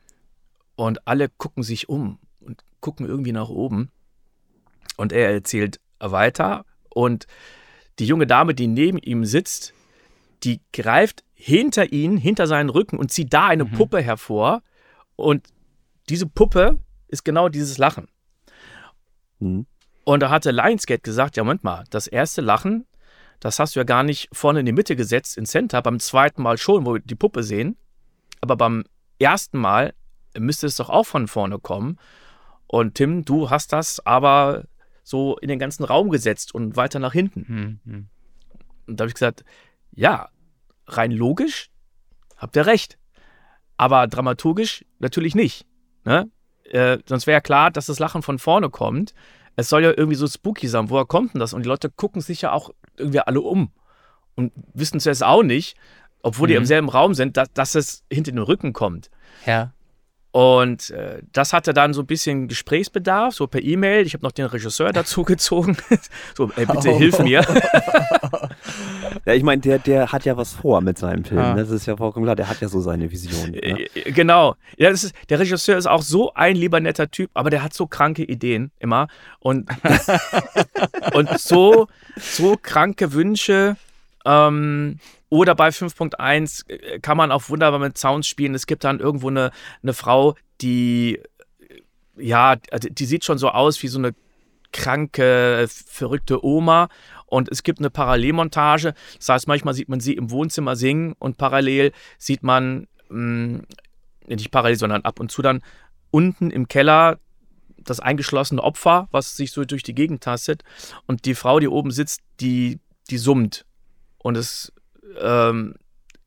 Und 0.75 1.07
alle 1.07 1.29
gucken 1.29 1.63
sich 1.63 1.89
um 1.89 2.19
und 2.41 2.65
gucken 2.81 3.07
irgendwie 3.07 3.33
nach 3.33 3.49
oben. 3.49 3.91
Und 4.97 5.13
er 5.13 5.31
erzählt 5.31 5.81
weiter. 5.99 6.65
Und 6.89 7.27
die 7.99 8.07
junge 8.07 8.27
Dame, 8.27 8.55
die 8.55 8.67
neben 8.67 8.99
ihm 8.99 9.25
sitzt, 9.25 9.73
die 10.43 10.61
greift 10.73 11.25
hinter 11.35 11.93
ihn, 11.93 12.17
hinter 12.17 12.47
seinen 12.47 12.71
Rücken 12.71 12.99
und 12.99 13.11
zieht 13.11 13.33
da 13.33 13.47
eine 13.47 13.65
Puppe 13.65 14.01
hervor. 14.01 14.63
Und 15.17 15.47
diese 16.09 16.27
Puppe 16.27 16.79
ist 17.09 17.25
genau 17.25 17.49
dieses 17.49 17.79
Lachen. 17.79 18.09
Hm. 19.41 19.67
Und 20.05 20.21
da 20.21 20.31
hatte 20.31 20.51
Lionsgate 20.51 21.03
gesagt, 21.03 21.37
ja, 21.37 21.45
Moment 21.45 21.65
mal, 21.65 21.85
das 21.91 22.07
erste 22.07 22.41
Lachen, 22.41 22.87
das 23.41 23.59
hast 23.59 23.75
du 23.75 23.81
ja 23.81 23.85
gar 23.85 24.03
nicht 24.03 24.29
vorne 24.33 24.61
in 24.61 24.67
die 24.67 24.73
Mitte 24.73 24.97
gesetzt, 24.97 25.37
in 25.37 25.47
Center, 25.47 25.83
beim 25.83 25.99
zweiten 25.99 26.43
Mal 26.43 26.59
schon, 26.59 26.87
wo 26.87 26.95
wir 26.95 27.01
die 27.01 27.15
Puppe 27.15 27.43
sehen. 27.43 27.77
Aber 28.41 28.57
beim 28.57 28.85
ersten 29.19 29.59
Mal 29.59 29.95
müsste 30.39 30.67
es 30.67 30.77
doch 30.77 30.91
auch 30.91 31.07
von 31.07 31.29
vorne 31.29 31.59
kommen. 31.59 31.99
Und 32.67 32.95
Tim, 32.95 33.25
du 33.25 33.51
hast 33.51 33.73
das 33.73 34.05
aber 34.05 34.65
so 35.07 35.37
in 35.39 35.47
den 35.49 35.61
ganzen 35.61 35.85
Raum 35.85 36.11
gesetzt 36.11 36.53
und 36.53 36.77
weiter 36.77 36.99
nach 36.99 37.13
hinten. 37.13 37.47
Hm, 37.47 37.81
hm. 37.85 38.07
Und 38.89 38.99
da 38.99 39.03
habe 39.03 39.09
ich 39.09 39.15
gesagt, 39.15 39.45
ja, 39.93 40.29
rein 40.89 41.13
logisch 41.13 41.71
habt 42.37 42.57
ihr 42.57 42.67
recht. 42.67 42.99
Aber 43.77 44.09
dramaturgisch 44.09 44.85
natürlich 44.99 45.37
nicht. 45.37 45.65
Ne? 46.05 46.29
Äh, 46.65 46.99
sonst 47.07 47.29
wäre 47.29 47.37
ja 47.37 47.41
klar, 47.41 47.71
dass 47.71 47.87
das 47.87 48.01
Lachen 48.01 48.23
von 48.23 48.41
vorne 48.41 48.69
kommt. 48.69 49.15
Es 49.55 49.69
soll 49.69 49.85
ja 49.85 49.91
irgendwie 49.97 50.17
so 50.17 50.27
spooky 50.27 50.67
sein. 50.67 50.91
Woher 50.91 51.05
kommt 51.07 51.35
denn 51.35 51.41
das? 51.41 51.53
Und 51.55 51.63
die 51.63 51.69
Leute 51.69 51.89
gucken 51.89 52.21
sich 52.21 52.43
ja 52.43 52.51
auch 52.53 52.71
irgendwie 52.97 53.21
alle 53.21 53.41
um 53.43 53.71
und 54.35 54.53
wissen 54.75 54.99
zuerst 54.99 55.23
auch 55.23 55.45
nicht, 55.45 55.77
obwohl 56.23 56.49
die 56.49 56.55
Mhm. 56.55 56.63
im 56.63 56.67
selben 56.67 56.89
Raum 56.89 57.15
sind, 57.15 57.37
dass, 57.37 57.53
dass 57.53 57.75
es 57.77 58.05
hinter 58.13 58.33
den 58.33 58.39
Rücken 58.43 58.73
kommt. 58.73 59.09
Ja. 59.47 59.73
Und 60.37 60.91
äh, 60.91 61.23
das 61.33 61.55
hatte 61.55 61.73
dann 61.73 61.95
so 61.95 62.03
ein 62.03 62.07
bisschen 62.07 62.47
Gesprächsbedarf, 62.47 63.33
so 63.35 63.47
per 63.47 63.63
E-Mail. 63.63 64.05
Ich 64.05 64.13
habe 64.13 64.23
noch 64.23 64.33
den 64.33 64.45
Regisseur 64.45 64.93
dazu 64.93 65.23
gezogen. 65.25 65.79
so, 66.37 66.51
ey, 66.57 66.67
bitte 66.67 66.91
Oh. 66.91 66.99
hilf 66.99 67.19
mir. 67.21 67.43
Ja, 69.25 69.33
ich 69.35 69.43
meine, 69.43 69.61
der, 69.61 69.79
der 69.81 70.13
hat 70.13 70.25
ja 70.25 70.37
was 70.37 70.53
vor 70.53 70.81
mit 70.83 70.99
seinem 70.99 71.25
Film. 71.25 71.41
Ah. 71.41 71.55
Das 71.55 71.71
ist 71.71 71.87
ja 71.87 71.97
vollkommen 71.97 72.25
klar. 72.27 72.37
Der 72.37 72.49
hat 72.49 72.61
ja 72.61 72.69
so 72.69 72.81
seine 72.81 73.11
Vision. 73.11 73.51
Ne? 73.53 73.89
Äh, 73.95 74.13
Genau. 74.13 74.55
Ja, 74.77 74.91
das 74.91 75.03
ist, 75.05 75.15
der 75.31 75.41
Regisseur 75.41 75.77
ist 75.77 75.87
auch 75.87 76.03
so 76.03 76.33
ein 76.35 76.55
lieber 76.55 76.79
netter 76.81 77.11
Typ, 77.11 77.31
aber 77.35 77.51
der 77.51 77.63
hat 77.65 77.73
so 77.75 77.87
kranke 77.87 78.23
Ideen 78.23 78.71
immer. 78.79 79.09
Und, 79.41 79.69
und 81.15 81.41
so, 81.41 81.89
so 82.21 82.57
kranke 82.61 83.13
Wünsche. 83.15 83.77
Ähm, 84.25 84.99
oder 85.29 85.55
bei 85.55 85.69
5.1 85.69 86.69
äh, 86.69 86.99
kann 87.01 87.17
man 87.17 87.33
auch 87.33 87.49
wunderbar 87.49 87.81
mit 87.81 87.99
Sounds 87.99 88.29
spielen. 88.29 88.55
Es 88.55 88.67
gibt 88.67 88.85
dann 88.85 89.01
irgendwo 89.01 89.29
eine, 89.29 89.51
eine 89.83 89.93
Frau, 89.93 90.35
die, 90.61 91.21
äh, 91.59 91.81
ja, 92.17 92.57
die 92.57 92.95
die 92.95 93.07
sieht 93.07 93.25
schon 93.25 93.39
so 93.39 93.51
aus 93.51 93.83
wie 93.83 93.89
so 93.89 93.99
eine 93.99 94.15
kranke, 94.73 95.67
verrückte 95.69 96.45
Oma. 96.45 96.89
Und 97.27 97.49
es 97.51 97.63
gibt 97.63 97.81
eine 97.81 97.91
Parallelmontage. 97.91 98.95
Das 99.19 99.29
heißt, 99.29 99.49
manchmal 99.49 99.75
sieht 99.75 99.89
man 99.89 100.01
sie 100.01 100.15
im 100.15 100.31
Wohnzimmer 100.31 100.77
singen 100.77 101.15
und 101.19 101.39
parallel 101.39 101.93
sieht 102.19 102.43
man, 102.43 102.87
mh, 103.09 103.63
nicht 104.29 104.51
parallel, 104.51 104.77
sondern 104.77 105.03
ab 105.03 105.19
und 105.19 105.31
zu 105.31 105.43
dann 105.43 105.63
unten 106.11 106.51
im 106.51 106.69
Keller 106.69 107.19
das 107.79 108.01
eingeschlossene 108.01 108.63
Opfer, 108.63 109.09
was 109.13 109.37
sich 109.37 109.53
so 109.53 109.65
durch 109.65 109.83
die 109.83 109.95
Gegend 109.95 110.23
tastet. 110.23 110.63
Und 111.07 111.25
die 111.25 111.35
Frau, 111.35 111.61
die 111.61 111.69
oben 111.69 111.91
sitzt, 111.91 112.21
die, 112.41 112.81
die 113.11 113.19
summt. 113.19 113.65
Und 114.19 114.37
es 114.37 114.73
ähm, 115.21 115.75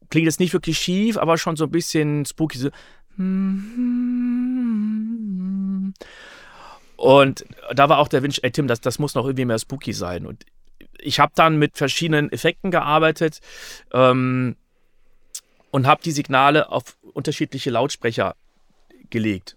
klingt 0.09 0.25
jetzt 0.25 0.39
nicht 0.39 0.53
wirklich 0.53 0.77
schief, 0.77 1.17
aber 1.17 1.37
schon 1.37 1.55
so 1.55 1.65
ein 1.65 1.71
bisschen 1.71 2.25
spooky. 2.25 2.57
So. 2.57 2.69
Und 6.97 7.45
da 7.73 7.89
war 7.89 7.99
auch 7.99 8.07
der 8.07 8.23
Wunsch, 8.23 8.39
ey 8.43 8.51
Tim, 8.51 8.67
das, 8.67 8.81
das 8.81 8.99
muss 8.99 9.15
noch 9.15 9.25
irgendwie 9.25 9.45
mehr 9.45 9.59
spooky 9.59 9.93
sein. 9.93 10.25
Und 10.25 10.45
ich 10.99 11.19
habe 11.19 11.31
dann 11.35 11.57
mit 11.57 11.77
verschiedenen 11.77 12.31
Effekten 12.31 12.71
gearbeitet 12.71 13.39
ähm, 13.93 14.55
und 15.71 15.87
habe 15.87 16.01
die 16.03 16.11
Signale 16.11 16.69
auf 16.69 16.97
unterschiedliche 17.13 17.69
Lautsprecher 17.69 18.35
gelegt. 19.09 19.55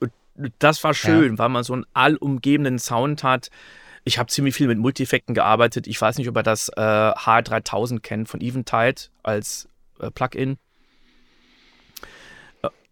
Und 0.00 0.12
das 0.58 0.82
war 0.84 0.92
schön, 0.92 1.38
weil 1.38 1.48
man 1.48 1.64
so 1.64 1.72
einen 1.72 1.86
allumgebenden 1.94 2.78
Sound 2.78 3.22
hat. 3.22 3.50
Ich 4.08 4.18
habe 4.18 4.30
ziemlich 4.30 4.54
viel 4.54 4.68
mit 4.68 4.78
Multieffekten 4.78 5.34
gearbeitet. 5.34 5.88
Ich 5.88 6.00
weiß 6.00 6.16
nicht, 6.18 6.28
ob 6.28 6.36
ihr 6.36 6.44
das 6.44 6.68
äh, 6.68 6.80
HR3000 6.80 7.98
kennt 8.00 8.28
von 8.28 8.40
Eventide 8.40 9.02
als 9.24 9.68
äh, 9.98 10.12
Plugin. 10.12 10.58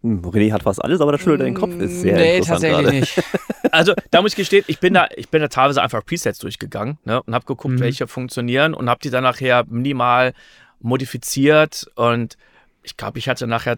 Hm, 0.01 0.19
René 0.25 0.51
hat 0.51 0.63
fast 0.63 0.83
alles, 0.83 0.99
aber 0.99 1.13
das 1.13 1.21
schüttelt 1.21 1.41
den 1.41 1.53
Kopf. 1.53 1.73
Ist 1.79 2.01
sehr 2.01 2.15
nee, 2.17 2.37
interessant 2.37 2.61
tatsächlich 2.63 2.85
gerade. 2.85 2.99
nicht. 2.99 3.23
Also, 3.71 3.93
da 4.11 4.21
muss 4.21 4.33
ich 4.33 4.37
gestehen, 4.37 4.63
ich 4.67 4.79
bin 4.79 4.93
da, 4.93 5.07
ich 5.17 5.29
bin 5.29 5.41
da 5.41 5.47
teilweise 5.47 5.81
einfach 5.81 6.05
Presets 6.05 6.37
durchgegangen 6.37 6.97
ne, 7.03 7.21
und 7.23 7.33
habe 7.33 7.45
geguckt, 7.45 7.73
Mhm. 7.73 7.79
welche 7.79 8.07
funktionieren 8.07 8.73
und 8.73 8.89
habe 8.89 8.99
die 9.01 9.09
dann 9.09 9.23
nachher 9.23 9.65
minimal 9.67 10.33
modifiziert. 10.79 11.85
Und 11.95 12.37
ich 12.83 12.95
glaube, 12.95 13.19
ich 13.19 13.27
hatte 13.27 13.47
nachher 13.47 13.77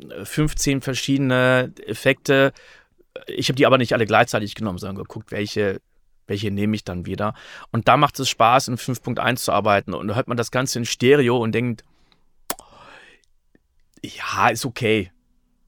äh, 0.00 0.24
15 0.24 0.80
verschiedene 0.82 1.72
Effekte. 1.86 2.52
Ich 3.28 3.48
habe 3.48 3.56
die 3.56 3.66
aber 3.66 3.78
nicht 3.78 3.92
alle 3.94 4.04
gleichzeitig 4.04 4.54
genommen, 4.54 4.78
sondern 4.78 4.96
geguckt, 4.96 5.30
welche, 5.30 5.80
welche 6.30 6.50
nehme 6.50 6.74
ich 6.74 6.84
dann 6.84 7.04
wieder. 7.04 7.34
Und 7.72 7.88
da 7.88 7.98
macht 7.98 8.18
es 8.20 8.28
Spaß, 8.30 8.68
in 8.68 8.78
5.1 8.78 9.36
zu 9.44 9.52
arbeiten. 9.52 9.92
Und 9.92 10.08
da 10.08 10.14
hört 10.14 10.28
man 10.28 10.36
das 10.38 10.50
Ganze 10.50 10.78
in 10.78 10.86
Stereo 10.86 11.36
und 11.36 11.52
denkt, 11.52 11.84
ja, 14.02 14.48
ist 14.48 14.64
okay. 14.64 15.10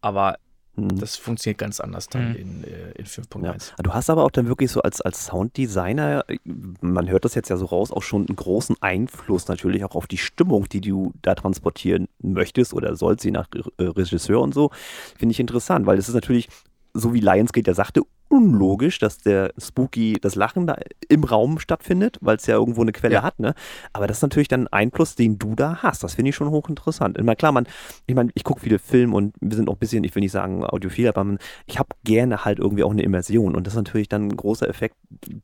Aber 0.01 0.37
Hm. 0.75 0.99
das 0.99 1.17
funktioniert 1.17 1.59
ganz 1.59 1.81
anders 1.81 2.09
dann 2.09 2.31
Mhm. 2.31 2.37
in, 2.37 2.65
äh, 2.65 2.93
in 2.93 3.05
5.1. 3.05 3.75
Ja. 3.77 3.83
Du 3.83 3.93
hast 3.93 4.09
aber 4.09 4.25
auch 4.25 4.31
dann 4.31 4.49
wirklich 4.49 4.71
so 4.71 4.81
als, 4.81 5.03
als 5.03 5.27
Sounddesigner, 5.27 6.25
äh, 6.29 6.39
man 6.81 7.11
hört 7.11 7.27
das 7.27 7.35
jetzt 7.35 7.51
ja 7.51 7.59
so 7.59 7.67
raus, 7.67 7.93
auch 7.93 8.03
schon 8.03 8.27
einen 8.27 8.37
großen 8.37 8.77
Einfluss 8.81 9.49
natürlich 9.49 9.85
auch 9.85 9.95
auf 9.95 10.07
die 10.07 10.17
Stimmung, 10.17 10.67
die 10.71 10.81
du 10.81 11.13
da 11.21 11.35
transportieren 11.35 12.09
möchtest 12.21 12.73
oder 12.73 12.97
sollst, 12.97 13.23
je 13.25 13.33
nach 13.33 13.49
äh, 13.55 13.83
Regisseur 13.85 14.41
und 14.41 14.55
so. 14.55 14.71
Finde 15.19 15.33
ich 15.33 15.41
interessant, 15.41 15.85
weil 15.85 15.99
es 15.99 16.09
ist 16.09 16.15
natürlich, 16.15 16.49
so 16.95 17.13
wie 17.13 17.21
Lionsgate 17.21 17.67
ja 17.71 17.75
sagte, 17.75 18.01
unlogisch, 18.33 18.99
dass 18.99 19.19
der 19.19 19.53
Spooky, 19.59 20.15
das 20.21 20.35
Lachen 20.35 20.67
da 20.67 20.77
im 21.09 21.23
Raum 21.25 21.59
stattfindet, 21.59 22.17
weil 22.23 22.37
es 22.37 22.47
ja 22.47 22.55
irgendwo 22.55 22.81
eine 22.81 22.93
Quelle 22.93 23.15
Ja. 23.17 23.23
hat, 23.23 23.39
ne? 23.39 23.55
Aber 23.93 24.07
das 24.07 24.19
ist 24.19 24.23
natürlich 24.23 24.49
dann 24.49 24.67
ein 24.69 24.73
Einfluss, 24.73 25.15
den 25.15 25.39
du 25.39 25.55
da 25.55 25.83
hast. 25.83 26.03
Das 26.03 26.15
finde 26.15 26.31
ich 26.31 26.35
schon 26.37 26.51
hochinteressant. 26.51 27.19
Ich 27.19 27.25
meine, 27.25 27.37
klar, 27.37 27.53
man, 27.53 27.67
ich 28.07 28.15
meine, 28.15 28.31
ich 28.35 28.43
gucke 28.45 28.61
viele 28.61 28.79
Filme 28.79 29.15
und 29.15 29.35
wir 29.41 29.55
sind 29.55 29.69
auch 29.69 29.75
ein 29.75 29.79
bisschen, 29.79 30.03
ich 30.05 30.15
will 30.15 30.23
nicht 30.23 30.33
sagen 30.33 30.65
audiophil, 30.65 31.09
aber 31.09 31.25
man, 31.25 31.39
ich 31.67 31.79
habe 31.79 31.91
gerne 32.05 32.45
halt 32.45 32.59
irgendwie 32.59 32.85
auch 32.85 32.91
eine 32.91 33.03
Immersion 33.03 33.55
und 33.55 33.67
das 33.67 33.75
ist 33.75 33.79
natürlich 33.79 34.09
dann 34.09 34.29
ein 34.29 34.37
großer 34.37 34.69
Effekt, 34.69 34.97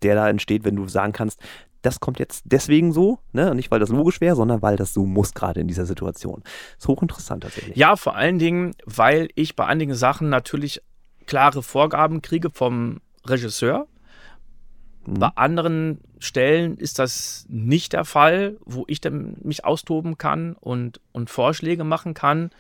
der 0.03 0.15
da 0.15 0.29
entsteht, 0.29 0.65
wenn 0.65 0.77
du 0.77 0.89
sagen 0.89 1.13
kannst, 1.13 1.41
das 1.83 2.01
kommt 2.01 2.19
jetzt 2.19 2.43
deswegen 2.47 2.93
so, 2.93 3.21
ne? 3.33 3.55
Nicht 3.55 3.71
weil 3.71 3.79
das 3.79 3.91
logisch 3.91 4.21
wäre, 4.21 4.35
sondern 4.35 4.63
weil 4.63 4.77
das 4.77 4.93
so 4.93 5.07
muss 5.07 5.33
gerade 5.35 5.61
in 5.61 5.69
dieser 5.69 5.87
Situation. 5.87 6.43
ist 6.77 6.89
hochinteressant 6.89 7.45
tatsächlich. 7.45 7.77
Ja, 7.77 7.95
vor 7.95 8.17
allen 8.17 8.39
Dingen, 8.41 8.75
weil 8.85 9.29
ich 9.37 9.55
bei 9.55 9.65
einigen 9.65 9.95
Sachen 9.95 10.29
natürlich 10.29 10.83
klare 11.29 11.63
Vorgaben 11.63 12.23
kriege 12.23 12.51
vom 12.51 13.01
Regisseur. 13.25 13.87
Mhm. 15.07 15.15
Bei 15.15 15.29
anderen 15.37 16.01
Stellen 16.19 16.77
ist 16.77 16.99
das 16.99 17.47
nicht 17.49 17.93
der 17.93 18.05
Fall, 18.05 18.57
wo 18.65 18.85
ich 18.89 19.01
dann 19.01 19.37
mich 19.43 19.65
austoben 19.65 20.19
kann 20.19 20.55
und, 20.55 21.01
und 21.13 21.31
Vorschläge 21.31 21.85
machen 21.85 22.15
kann. 22.15 22.51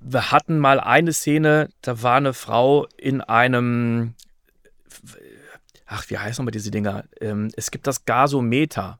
Wir 0.00 0.32
hatten 0.32 0.58
mal 0.58 0.80
eine 0.80 1.14
Szene, 1.14 1.70
da 1.80 2.02
war 2.02 2.16
eine 2.16 2.34
Frau 2.34 2.86
in 2.98 3.22
einem, 3.22 4.14
ach, 5.86 6.04
wie 6.10 6.18
heißen 6.18 6.42
nochmal 6.42 6.52
diese 6.52 6.70
Dinger? 6.70 7.04
Ähm, 7.22 7.48
es 7.56 7.70
gibt 7.70 7.86
das 7.86 8.04
Gasometer 8.04 8.98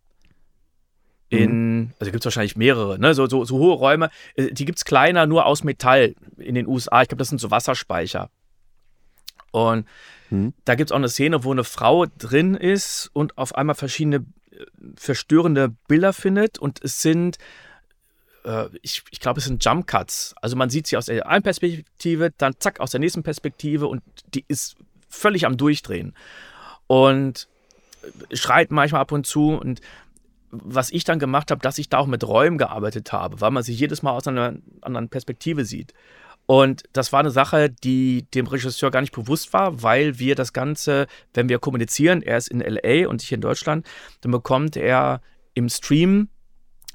in, 1.38 1.92
also 1.99 2.11
gibt 2.11 2.23
es 2.23 2.27
wahrscheinlich 2.27 2.57
mehrere, 2.57 2.99
ne? 2.99 3.14
so, 3.14 3.27
so, 3.27 3.44
so 3.44 3.59
hohe 3.59 3.75
Räume, 3.75 4.11
äh, 4.37 4.53
die 4.53 4.64
gibt 4.64 4.79
es 4.79 4.85
kleiner, 4.85 5.27
nur 5.27 5.47
aus 5.47 5.64
Metall 5.64 6.14
in 6.37 6.55
den 6.55 6.66
USA. 6.66 7.03
Ich 7.03 7.09
glaube, 7.09 7.20
das 7.20 7.29
sind 7.29 7.40
so 7.40 7.51
Wasserspeicher. 7.51 8.31
Und 9.51 9.87
mhm. 10.31 10.53
da 10.64 10.75
gibt 10.75 10.90
es 10.90 10.92
auch 10.92 10.97
eine 10.99 11.09
Szene, 11.09 11.44
wo 11.44 11.53
eine 11.53 11.64
Frau 11.64 12.07
drin 12.18 12.55
ist 12.55 13.11
und 13.12 13.38
auf 13.38 13.55
einmal 13.55 13.75
verschiedene 13.75 14.16
äh, 14.16 14.64
verstörende 14.97 15.75
Bilder 15.87 16.12
findet 16.12 16.59
und 16.59 16.83
es 16.83 17.03
sind 17.03 17.38
äh, 18.44 18.66
ich, 18.83 19.03
ich 19.11 19.20
glaube, 19.20 19.40
es 19.40 19.47
sind 19.47 19.64
Jump 19.64 19.87
Cuts. 19.87 20.35
Also 20.40 20.57
man 20.57 20.70
sieht 20.70 20.87
sie 20.87 20.97
aus 20.97 21.07
der 21.07 21.27
einen 21.27 21.42
Perspektive, 21.42 22.33
dann 22.37 22.55
zack, 22.59 22.81
aus 22.81 22.90
der 22.90 23.01
nächsten 23.01 23.23
Perspektive 23.23 23.87
und 23.87 24.03
die 24.35 24.44
ist 24.49 24.77
völlig 25.09 25.47
am 25.47 25.57
Durchdrehen. 25.57 26.14
Und 26.87 27.49
schreit 28.33 28.70
manchmal 28.70 29.01
ab 29.01 29.12
und 29.12 29.27
zu 29.27 29.55
und 29.55 29.81
was 30.62 30.90
ich 30.90 31.05
dann 31.05 31.19
gemacht 31.19 31.51
habe, 31.51 31.61
dass 31.61 31.79
ich 31.79 31.88
da 31.88 31.99
auch 31.99 32.07
mit 32.07 32.25
Räumen 32.25 32.59
gearbeitet 32.59 33.12
habe, 33.12 33.40
weil 33.40 33.51
man 33.51 33.62
sich 33.62 33.79
jedes 33.79 34.03
Mal 34.03 34.12
aus 34.12 34.29
einer 34.29 34.55
anderen 34.81 35.09
Perspektive 35.09 35.64
sieht. 35.64 35.93
Und 36.47 36.83
das 36.93 37.12
war 37.12 37.21
eine 37.21 37.31
Sache, 37.31 37.71
die 37.71 38.27
dem 38.35 38.47
Regisseur 38.47 38.90
gar 38.90 39.01
nicht 39.01 39.14
bewusst 39.14 39.53
war, 39.53 39.83
weil 39.83 40.19
wir 40.19 40.35
das 40.35 40.53
Ganze, 40.53 41.07
wenn 41.33 41.49
wir 41.49 41.59
kommunizieren, 41.59 42.21
er 42.21 42.37
ist 42.37 42.49
in 42.49 42.61
LA 42.61 43.09
und 43.09 43.23
ich 43.23 43.33
in 43.33 43.40
Deutschland, 43.40 43.87
dann 44.21 44.33
bekommt 44.33 44.77
er 44.77 45.23
im 45.55 45.69
Stream 45.69 46.29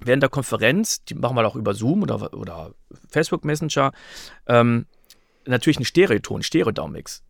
während 0.01 0.23
der 0.23 0.29
Konferenz, 0.29 1.03
die 1.03 1.15
machen 1.15 1.35
wir 1.35 1.45
auch 1.47 1.55
über 1.55 1.73
Zoom 1.73 2.03
oder, 2.03 2.33
oder 2.33 2.73
Facebook 3.09 3.43
Messenger, 3.43 3.91
ähm, 4.47 4.85
natürlich 5.45 5.77
einen 5.77 5.85
Stereoton, 5.85 6.43
Stereo-Down-Mix. 6.43 7.23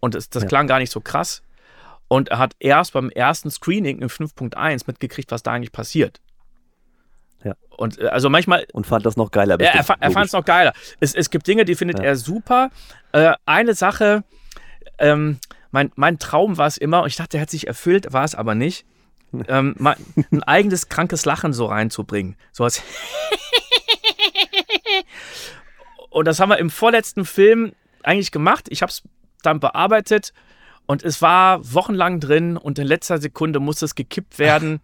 Und 0.00 0.14
das, 0.14 0.28
das 0.28 0.42
ja. 0.42 0.48
klang 0.48 0.66
gar 0.66 0.78
nicht 0.78 0.92
so 0.92 1.00
krass. 1.00 1.42
Und 2.08 2.28
er 2.28 2.38
hat 2.38 2.54
erst 2.58 2.92
beim 2.92 3.10
ersten 3.10 3.50
Screening 3.50 4.00
in 4.00 4.08
5.1 4.08 4.84
mitgekriegt, 4.86 5.30
was 5.30 5.42
da 5.42 5.52
eigentlich 5.52 5.72
passiert. 5.72 6.20
Ja. 7.42 7.54
Und 7.70 7.98
äh, 7.98 8.06
also 8.06 8.30
manchmal. 8.30 8.66
Und 8.72 8.86
fand 8.86 9.04
das 9.06 9.16
noch 9.16 9.30
geiler. 9.30 9.60
Ja, 9.60 9.70
er, 9.70 9.84
er 10.00 10.10
fand 10.10 10.26
es 10.26 10.32
noch 10.32 10.44
geiler. 10.44 10.72
Es, 11.00 11.14
es 11.14 11.30
gibt 11.30 11.46
Dinge, 11.46 11.64
die 11.64 11.74
findet 11.74 11.98
ja. 11.98 12.04
er 12.04 12.16
super. 12.16 12.70
Äh, 13.12 13.34
eine 13.44 13.74
Sache, 13.74 14.24
ähm, 14.98 15.38
mein, 15.70 15.92
mein 15.96 16.18
Traum 16.18 16.58
war 16.58 16.66
es 16.66 16.76
immer, 16.76 17.02
und 17.02 17.08
ich 17.08 17.16
dachte, 17.16 17.36
er 17.38 17.42
hat 17.42 17.50
sich 17.50 17.66
erfüllt, 17.66 18.12
war 18.12 18.24
es 18.24 18.34
aber 18.34 18.54
nicht, 18.54 18.86
ähm, 19.48 19.74
mal 19.78 19.96
ein 20.30 20.42
eigenes 20.44 20.88
krankes 20.88 21.24
Lachen 21.24 21.52
so 21.52 21.66
reinzubringen. 21.66 22.36
So 22.52 22.64
als 22.64 22.82
Und 26.10 26.24
das 26.24 26.40
haben 26.40 26.48
wir 26.48 26.58
im 26.58 26.70
vorletzten 26.70 27.26
Film 27.26 27.72
eigentlich 28.02 28.30
gemacht. 28.32 28.68
Ich 28.70 28.80
habe 28.80 28.90
es 28.90 29.02
dann 29.42 29.60
bearbeitet 29.60 30.32
und 30.86 31.04
es 31.04 31.20
war 31.20 31.60
wochenlang 31.74 32.20
drin 32.20 32.56
und 32.56 32.78
in 32.78 32.86
letzter 32.86 33.18
Sekunde 33.18 33.60
musste 33.60 33.84
es 33.84 33.94
gekippt 33.94 34.38
werden. 34.38 34.80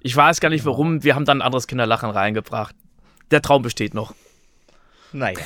Ich 0.00 0.14
weiß 0.14 0.40
gar 0.40 0.50
nicht 0.50 0.64
warum. 0.64 1.02
Wir 1.02 1.14
haben 1.14 1.24
dann 1.24 1.38
ein 1.38 1.42
anderes 1.46 1.66
Kinderlachen 1.66 2.10
reingebracht. 2.10 2.74
Der 3.30 3.40
Traum 3.40 3.62
besteht 3.62 3.94
noch. 3.94 4.14
Naja. 5.12 5.38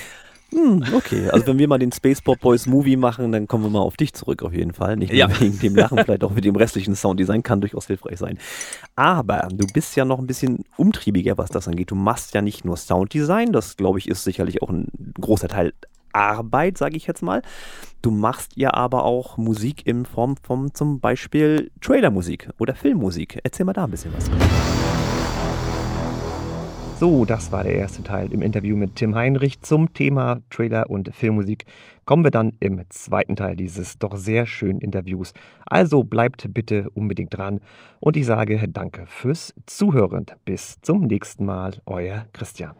Hm, 0.50 0.82
okay, 0.94 1.28
also 1.28 1.46
wenn 1.46 1.58
wir 1.58 1.68
mal 1.68 1.78
den 1.78 1.92
Space 1.92 2.22
Pop 2.22 2.40
Boys 2.40 2.66
Movie 2.66 2.96
machen, 2.96 3.32
dann 3.32 3.46
kommen 3.46 3.64
wir 3.64 3.70
mal 3.70 3.80
auf 3.80 3.98
dich 3.98 4.14
zurück 4.14 4.42
auf 4.42 4.54
jeden 4.54 4.72
Fall. 4.72 4.96
Nicht 4.96 5.10
nur 5.10 5.18
ja. 5.18 5.40
wegen 5.40 5.58
dem 5.58 5.76
Lachen, 5.76 5.98
vielleicht 5.98 6.24
auch 6.24 6.30
mit 6.30 6.44
dem 6.44 6.56
restlichen 6.56 6.96
Sounddesign 6.96 7.42
kann 7.42 7.60
durchaus 7.60 7.86
hilfreich 7.86 8.18
sein. 8.18 8.38
Aber 8.96 9.48
du 9.52 9.66
bist 9.66 9.94
ja 9.94 10.06
noch 10.06 10.18
ein 10.18 10.26
bisschen 10.26 10.64
umtriebiger, 10.78 11.36
was 11.36 11.50
das 11.50 11.68
angeht. 11.68 11.90
Du 11.90 11.94
machst 11.94 12.32
ja 12.32 12.40
nicht 12.40 12.64
nur 12.64 12.78
Sounddesign, 12.78 13.52
das 13.52 13.76
glaube 13.76 13.98
ich 13.98 14.08
ist 14.08 14.24
sicherlich 14.24 14.62
auch 14.62 14.70
ein 14.70 14.86
großer 15.20 15.48
Teil 15.48 15.74
Arbeit, 16.18 16.78
sage 16.78 16.96
ich 16.96 17.06
jetzt 17.06 17.22
mal. 17.22 17.42
Du 18.02 18.10
machst 18.10 18.56
ja 18.56 18.74
aber 18.74 19.04
auch 19.04 19.36
Musik 19.38 19.86
in 19.86 20.04
Form 20.04 20.36
von 20.36 20.74
zum 20.74 21.00
Beispiel 21.00 21.70
Trailermusik 21.80 22.48
oder 22.58 22.74
Filmmusik. 22.74 23.40
Erzähl 23.42 23.66
mal 23.66 23.72
da 23.72 23.84
ein 23.84 23.90
bisschen 23.90 24.12
was. 24.14 24.30
So, 27.00 27.24
das 27.24 27.52
war 27.52 27.62
der 27.62 27.76
erste 27.76 28.02
Teil 28.02 28.32
im 28.32 28.42
Interview 28.42 28.76
mit 28.76 28.96
Tim 28.96 29.14
Heinrich 29.14 29.60
zum 29.60 29.94
Thema 29.94 30.40
Trailer 30.50 30.90
und 30.90 31.14
Filmmusik. 31.14 31.64
Kommen 32.04 32.24
wir 32.24 32.32
dann 32.32 32.54
im 32.58 32.82
zweiten 32.88 33.36
Teil 33.36 33.54
dieses 33.54 33.98
doch 33.98 34.16
sehr 34.16 34.46
schönen 34.46 34.80
Interviews. 34.80 35.32
Also 35.64 36.02
bleibt 36.02 36.52
bitte 36.52 36.90
unbedingt 36.94 37.36
dran 37.36 37.60
und 38.00 38.16
ich 38.16 38.26
sage 38.26 38.66
danke 38.66 39.04
fürs 39.06 39.54
Zuhören. 39.66 40.26
Bis 40.44 40.80
zum 40.82 41.02
nächsten 41.02 41.44
Mal, 41.44 41.74
euer 41.86 42.26
Christian. 42.32 42.74